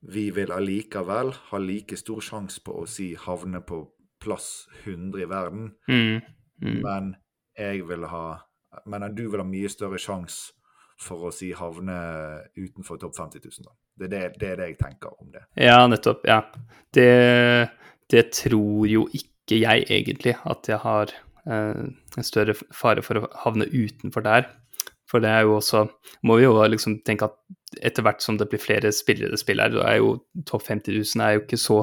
[0.01, 3.83] vi vil allikevel ha like stor sjanse på å si havne på
[4.19, 6.21] plass 100 i verden, mm.
[6.63, 6.79] Mm.
[6.83, 7.15] men
[7.57, 8.45] jeg vil ha
[8.85, 10.53] Men du vil ha mye større sjanse
[11.01, 11.95] for å si havne
[12.53, 13.65] utenfor topp 50 000.
[13.65, 13.71] Da.
[13.95, 15.41] Det, er det, det, er det jeg tenker om det.
[15.57, 16.21] Ja, nettopp.
[16.27, 16.43] Ja.
[16.93, 17.69] Det,
[18.11, 21.13] det tror jo ikke jeg egentlig, at jeg har
[21.49, 24.51] eh, en større fare for å havne utenfor der.
[25.09, 25.87] For det er jo også
[26.27, 27.37] Må vi jo liksom tenke at
[27.81, 30.13] etter hvert som det blir flere spillere det spiller, da er jo
[30.49, 31.79] topp 50 000 er jo ikke så,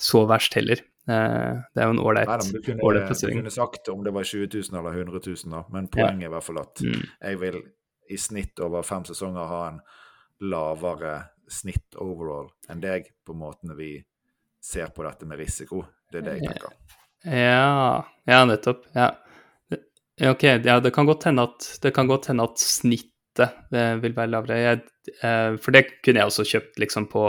[0.00, 0.82] så verst heller.
[1.06, 3.38] Eh, det er jo en ålreit plassering.
[3.38, 5.62] Du kunne sagt om det var 20 000 eller 100 000, da.
[5.72, 7.06] men poenget er i hvert fall at mm.
[7.20, 7.60] jeg vil
[8.10, 9.80] i snitt over fem sesonger ha en
[10.46, 11.16] lavere
[11.50, 13.94] snitt overall enn deg, på måten vi
[14.62, 15.84] ser på dette med risiko.
[16.10, 16.74] Det er det jeg tenker.
[17.26, 18.86] Ja, ja nettopp.
[18.94, 19.12] Ja.
[20.30, 22.62] Ok, ja, det kan godt hende at, det kan godt hende at
[23.36, 24.56] snittet vil være lavere.
[24.56, 24.80] Jeg,
[25.22, 27.24] eh, for det kunne jeg også kjøpt liksom på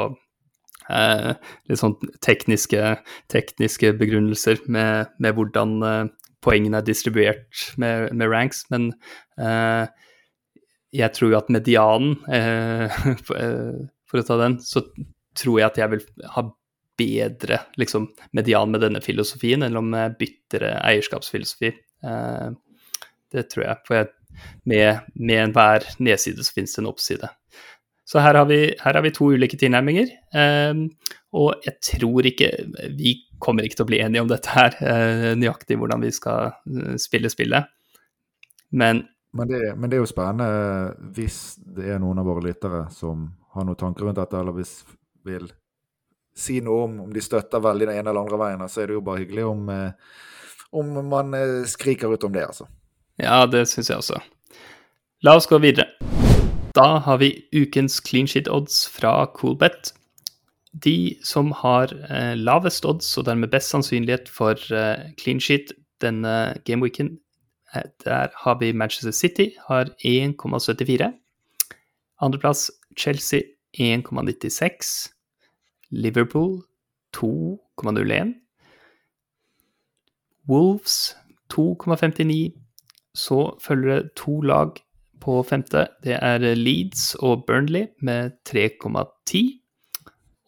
[0.90, 1.34] eh,
[1.68, 2.98] litt sånn tekniske,
[3.30, 6.06] tekniske begrunnelser med, med hvordan eh,
[6.42, 8.94] poengene er distribuert med, med ranks, men
[10.94, 12.14] jeg tror jo at medianen,
[13.28, 14.84] for, å ta den, så
[15.38, 16.44] tror jeg at jeg vil ha
[16.98, 21.74] bedre liksom, median med denne filosofien enn om jeg bytter eierskapsfilosofi.
[23.34, 23.84] Det tror jeg.
[23.90, 24.10] For jeg,
[24.66, 27.30] med, med enhver nedside så finnes det en oppside.
[28.08, 30.12] Så her har vi, her har vi to ulike tilnærminger.
[30.40, 30.80] Eh,
[31.36, 32.52] og jeg tror ikke
[32.96, 36.54] Vi kommer ikke til å bli enige om dette her, eh, nøyaktig hvordan vi skal
[36.56, 37.68] eh, spille spillet.
[38.72, 39.04] Men
[39.38, 43.28] men det, men det, er jo spennende hvis det er noen av våre lyttere som
[43.54, 44.72] har noen tanker rundt dette, eller hvis
[45.28, 45.52] vil
[46.34, 48.96] si noe om om de støtter veldig den ene eller andre veien, så er det
[48.96, 49.70] jo bare hyggelig om,
[50.80, 51.36] om man
[51.70, 52.66] skriker ut om det, altså.
[53.18, 54.20] Ja, det syns jeg også.
[55.26, 55.88] La oss gå videre.
[56.78, 59.94] Da har vi ukens clean sheet odds fra Coolbet.
[60.86, 66.62] De som har eh, lavest odds og dermed best sannsynlighet for eh, clean sheet denne
[66.70, 67.18] gameweeken,
[67.74, 71.10] eh, der har vi Manchester City, har 1,74.
[72.22, 73.42] Andreplass Chelsea
[73.74, 75.10] 1,96.
[75.90, 76.62] Liverpool
[77.18, 78.36] 2,01.
[80.48, 81.18] Wolves
[81.54, 82.67] 2,59.
[83.18, 84.78] Så følger det to lag
[85.22, 85.88] på femte.
[86.06, 89.58] Det er Leeds og Burnley med 3,10.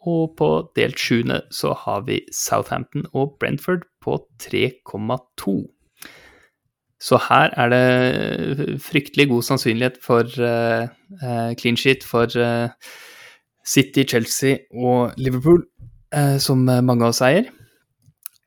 [0.08, 5.58] Og på delt sjuende så har vi Southampton og Brentford på 3,2.
[7.00, 10.88] Så her er det fryktelig god sannsynlighet for uh,
[11.60, 12.70] clean sheet for uh,
[13.68, 15.64] City, Chelsea og Liverpool,
[16.16, 17.48] uh, som mange av oss eier.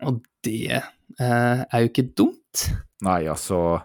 [0.02, 0.82] Og det
[1.22, 2.64] er jo ikke dumt.
[3.04, 3.78] Nei, altså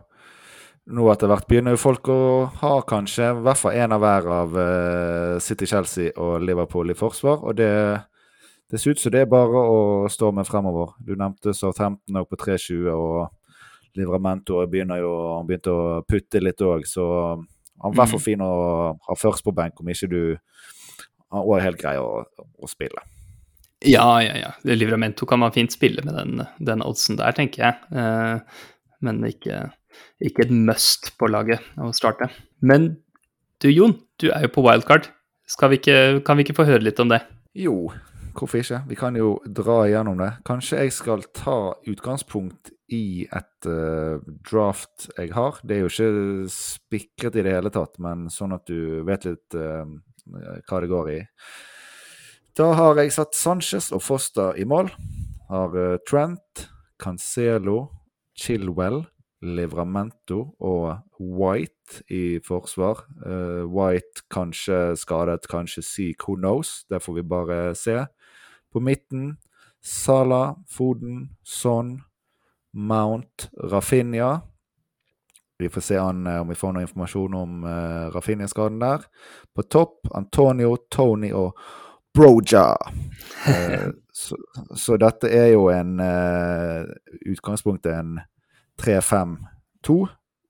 [0.87, 2.19] nå etter hvert begynner jo folk å
[2.61, 6.97] ha kanskje i hvert fall én av hver av uh, City, Chelsea og Liverpool i
[6.97, 7.43] forsvar.
[7.43, 7.71] Og det,
[8.71, 9.81] det ser ut som det er bare å
[10.11, 10.95] stå med fremover.
[11.03, 16.63] Du nevnte Southampton òg på 3-20, og Livramento begynner jo, han begynte å putte litt
[16.63, 18.53] òg, så han er i hvert fall fin å
[19.07, 20.21] ha først på benk, om ikke du
[21.27, 23.01] Han òg er helt grei å, å, spille.
[23.83, 24.51] Ja, ja, ja.
[24.63, 27.75] Livramento kan man fint spille med den, den oddsen der, tenker jeg.
[27.91, 28.39] Uh,
[29.03, 29.65] men ikke
[30.23, 32.29] ikke et must på laget å starte.
[32.61, 32.95] Men
[33.61, 35.09] du Jon, du er jo på wildcard.
[35.47, 37.21] Vi ikke, kan vi ikke få høre litt om det?
[37.57, 37.87] Jo,
[38.37, 38.81] hvorfor ikke?
[38.89, 40.31] Vi kan jo dra igjennom det.
[40.45, 45.59] Kanskje jeg skal ta utgangspunkt i et uh, draft jeg har.
[45.63, 49.57] Det er jo ikke spikret i det hele tatt, men sånn at du vet litt
[49.57, 49.83] uh,
[50.67, 51.19] hva det går i.
[52.57, 54.91] Da har jeg satt Sanchez og Foster i mål.
[55.51, 56.67] Har uh, Trent,
[57.01, 57.87] Cancelo,
[58.37, 59.03] Chilwell,
[59.41, 63.03] Livramento og White i forsvar.
[63.25, 66.85] Uh, White kanskje skadet, kanskje syk, who knows?
[66.89, 68.05] Det får vi bare se.
[68.73, 69.37] På midten
[69.81, 72.01] Salah, Foden, Son,
[72.73, 74.39] Mount, Rafinha.
[75.59, 79.05] Vi får se an, om vi får noe informasjon om uh, Rafinha-skaden der.
[79.55, 81.57] På topp Antonio, Tony og
[82.13, 82.75] Broja.
[83.47, 84.37] Uh, så,
[84.75, 86.85] så, dette er jo en uh,
[87.31, 88.17] utgangspunktet en
[88.81, 89.97] 3-5-2.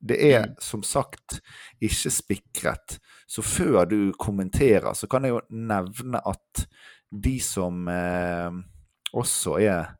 [0.08, 0.58] Det er mm.
[0.62, 1.40] som sagt
[1.82, 2.98] ikke spikret.
[3.28, 6.68] Så før du kommenterer, så kan jeg jo nevne at
[7.12, 8.52] de som eh,
[9.14, 9.96] også er,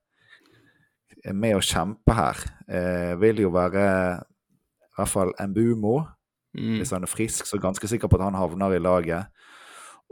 [1.24, 5.98] er, med å kjempe her, eh, vil jo være i hvert fall Mbumo.
[6.58, 6.78] Mm.
[6.80, 9.28] Hvis han er frisk, så er jeg ganske sikker på at han havner i laget.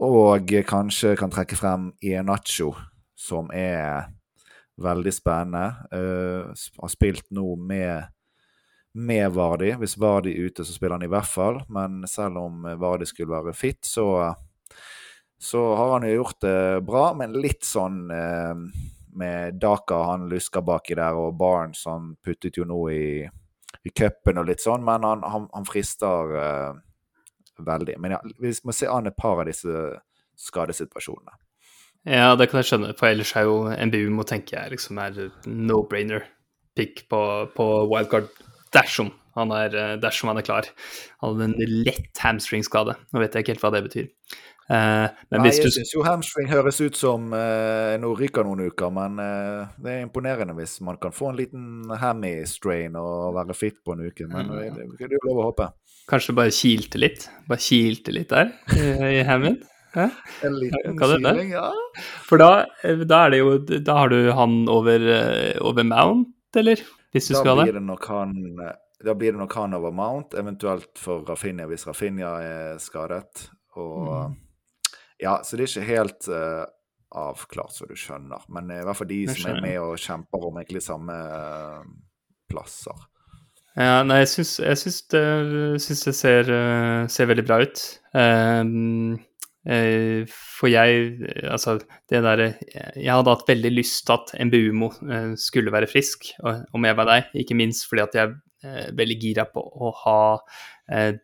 [0.03, 2.74] Og kanskje kan trekke frem Ienacho,
[3.16, 4.11] som er
[4.82, 5.88] veldig spennende.
[5.93, 6.51] Uh,
[6.82, 8.11] har spilt nå med
[8.95, 9.73] med Vardi.
[9.76, 11.59] Hvis Vardi er ute, så spiller han i hvert fall.
[11.67, 14.05] Men selv om Vardi skulle være fit, så,
[15.36, 17.09] så har han jo gjort det bra.
[17.19, 18.55] Men litt sånn uh,
[19.19, 23.05] med Daka, han lusker baki der, og Barnes han puttet jo nå i,
[23.84, 24.88] i cupen og litt sånn.
[24.88, 26.71] Men han, han, han frister uh,
[27.59, 27.99] veldig.
[27.99, 29.89] Men ja, vi må se an et par av disse
[30.39, 31.36] skadesituasjonene.
[32.06, 35.16] Ja, det kan jeg skjønne, for ellers er jo NBU må tenke jeg liksom er
[35.49, 36.28] no-brainer
[36.78, 37.20] pick på,
[37.56, 38.30] på wildcard
[38.76, 40.68] dersom han er, eh, dersom han er klar.
[41.24, 42.95] Han hadde en lett hamstringskade.
[43.12, 44.12] Nå vet jeg ikke helt hva det betyr.
[44.66, 45.74] Uh, Nei, jeg du...
[45.76, 50.08] syns jo hamstring høres ut som uh, Nå ryker noen uker, men uh, det er
[50.08, 54.26] imponerende hvis man kan få en liten hammy-strain og være fit på en uke.
[54.32, 54.58] Men mm.
[54.80, 55.70] det, det er jo lov å håpe.
[56.10, 57.28] Kanskje bare kilte litt?
[57.45, 59.24] Bare kilte litt der i, i
[59.95, 60.11] hammen?
[60.43, 61.69] En liten kiling, ja.
[62.27, 65.07] For da, da, er det jo Da har du han over,
[65.63, 66.83] over Mount, eller?
[67.15, 67.97] Hvis du da skal blir det.
[68.09, 68.33] Han,
[69.05, 73.49] da blir det nok han over Mount, eventuelt for Rafinha hvis Rafinha er skadet.
[73.79, 74.41] Og mm.
[75.23, 76.65] Ja, så det er ikke helt uh,
[77.15, 78.43] avklart, så du skjønner.
[78.51, 81.85] Men i hvert fall de som er med og kjemper om egentlig samme uh,
[82.51, 83.05] plasser.
[83.79, 85.23] Ja, nei, jeg syns, jeg syns det,
[85.83, 86.51] syns det ser,
[87.11, 87.81] ser, veldig bra ut.
[88.15, 89.19] Um, Eh,
[89.66, 91.05] for jeg,
[91.49, 91.80] altså
[92.11, 96.86] det derre Jeg hadde hatt veldig lyst til at Mbumo eh, skulle være frisk, om
[96.86, 97.32] jeg var deg.
[97.41, 98.36] Ikke minst fordi at jeg er
[98.66, 100.20] eh, veldig gira på å ha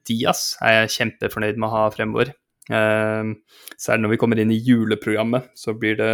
[0.10, 0.56] Diaz.
[0.66, 2.32] Er kjempefornøyd med å ha fremover.
[2.72, 6.14] Særlig når vi kommer inn i juleprogrammet, så blir det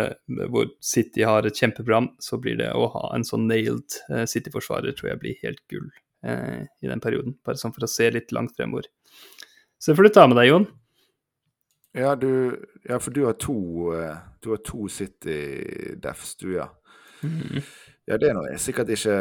[0.52, 3.96] hvor City har et kjempeprogram, så blir det å ha en sånn nailed
[4.28, 5.88] City-forsvarer tror jeg blir helt gull
[6.28, 7.38] i den perioden.
[7.48, 8.92] Bare sånn for å se litt langt fremover.
[9.80, 10.68] Så det får du ta med deg, Jon.
[11.98, 12.32] Ja, du,
[12.84, 13.58] ja, for du har to,
[13.98, 16.70] eh, du har to City Defs, du, ja.
[17.24, 17.64] Mm.
[18.08, 19.16] Ja, det er noe sikkert ikke,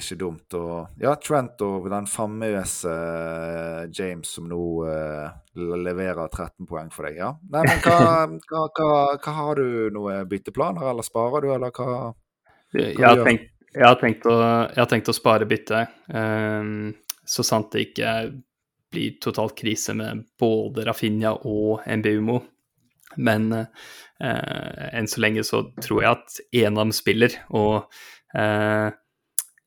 [0.00, 0.54] ikke dumt.
[0.58, 7.06] Og, ja, Trent og den famøse uh, James som nå uh, leverer 13 poeng for
[7.06, 7.20] deg.
[7.20, 7.28] Ja.
[7.52, 7.98] Nei, men hva,
[8.50, 8.88] hva, hva,
[9.22, 12.10] hva har du noen bytteplaner, eller sparer du, eller hva?
[12.72, 13.52] jeg, har tenkt,
[14.90, 16.90] tenkt å, spare bytte, um,
[17.22, 18.16] så sant det ikke
[18.92, 22.40] blir totalt krise med både Rafinha og Mbumo.
[23.20, 27.92] Men eh, enn så lenge så tror jeg at én av dem spiller, og
[28.38, 28.88] eh,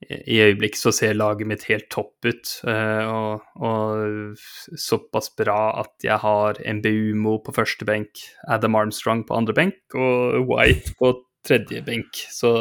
[0.05, 2.51] i øyeblikket så ser laget mitt helt topp ut.
[2.67, 4.41] Eh, og, og,
[4.81, 10.45] såpass bra at jeg har Mbumo på første benk, Adam Armstrong på andre benk og
[10.51, 11.15] White på
[11.45, 12.25] tredje benk.
[12.33, 12.53] Så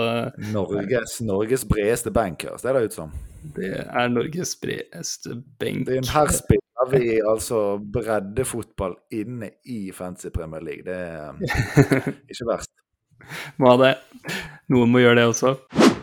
[0.52, 3.14] Norges, Norges bredeste benk, høres det ut som.
[3.56, 5.86] Det er Norges bredeste benk.
[5.88, 10.84] Det er her spiller vi altså breddefotball inne i Fancy Premier League.
[10.84, 11.32] Det er
[12.30, 12.70] ikke verst.
[13.58, 13.94] Må ha det.
[14.72, 15.50] Noen må gjøre det også.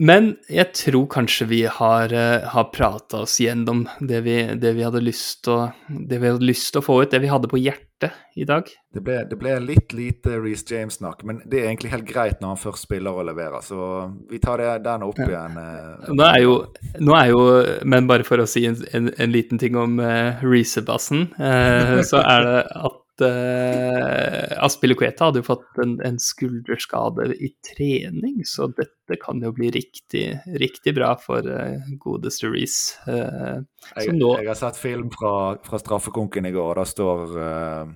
[0.02, 4.86] Men jeg tror kanskje vi har, uh, har prata oss gjennom det vi, det vi,
[4.86, 8.46] å, det vi hadde lyst til å få ut, det vi hadde på hjertet i
[8.50, 8.70] dag.
[8.94, 12.56] Det ble, det ble litt lite Reece James-snakk, men det er egentlig helt greit når
[12.56, 13.62] han først spiller og leverer.
[13.66, 13.82] Så
[14.30, 15.58] vi tar det, den opp igjen.
[15.58, 16.56] Uh, nå, er jo,
[17.02, 17.44] nå er jo,
[17.86, 22.22] Men bare for å si en, en, en liten ting om uh, Reece-bassen, uh, så
[22.22, 29.18] er det at uh, Aspilicueta hadde jo fått en, en, skulderskade i trening, så dette
[29.22, 30.26] kan jo bli riktig,
[30.62, 32.98] riktig bra for uh, godeste Reece.
[33.08, 33.64] Uh,
[33.96, 35.34] jeg, jeg, har sett film fra,
[35.66, 37.96] fra straffekonken i går, og da står uh,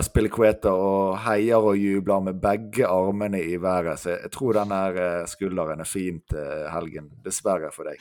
[0.00, 4.00] Aspilicueta og heier og jubler med begge armene i været.
[4.00, 4.72] Så jeg tror den
[5.28, 8.00] skulderen er fin til helgen, dessverre for deg.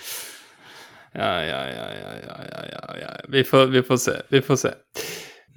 [1.18, 3.16] Ja, ja, ja, ja, ja, ja, ja.
[3.28, 4.22] Vi, får, vi får se.
[4.30, 4.74] Vi får se.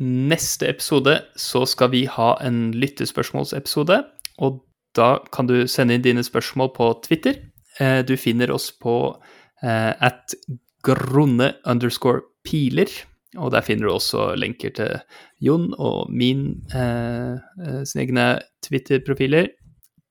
[0.01, 3.99] Neste episode så skal vi ha en lyttespørsmålsepisode,
[4.41, 4.63] og
[4.97, 7.37] da kan du sende inn dine spørsmål på Twitter.
[7.79, 8.95] Eh, du finner oss på
[9.63, 10.35] eh, at
[10.87, 12.89] grunne underscore piler,
[13.37, 14.97] og der finner du også lenker til
[15.45, 17.37] Jon og min eh,
[17.85, 18.27] sine egne
[18.65, 19.53] Twitter-profiler.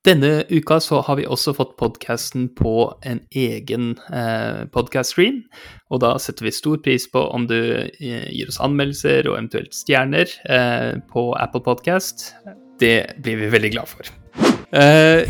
[0.07, 5.41] Denne uka så har vi også fått podkasten på en egen eh, podkast-stream.
[5.91, 9.75] Og da setter vi stor pris på om du eh, gir oss anmeldelser og eventuelt
[9.75, 12.29] stjerner eh, på Apple Podcast.
[12.79, 14.07] Det blir vi veldig glad for.
[14.71, 15.27] Eh,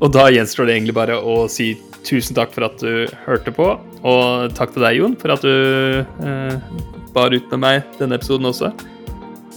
[0.00, 3.68] og da gjenstår det egentlig bare å si tusen takk for at du hørte på.
[4.02, 6.82] Og takk til deg, Jon, for at du eh,
[7.14, 8.74] bar ut med meg denne episoden også.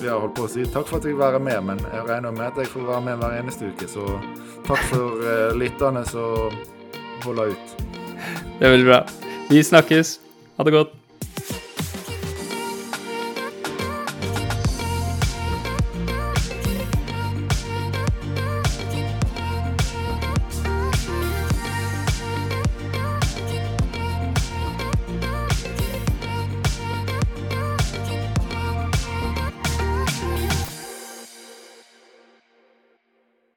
[0.02, 2.06] Vi har holdt på å si takk for at jeg vil være med, men jeg
[2.06, 3.90] regner med at jeg får være med hver eneste uke.
[3.90, 4.06] Så
[4.68, 6.54] takk for uh, lytterne som
[7.26, 7.76] holder ut.
[8.60, 9.02] Det er veldig bra.
[9.50, 10.18] Vi snakkes.
[10.58, 11.07] Ha det godt.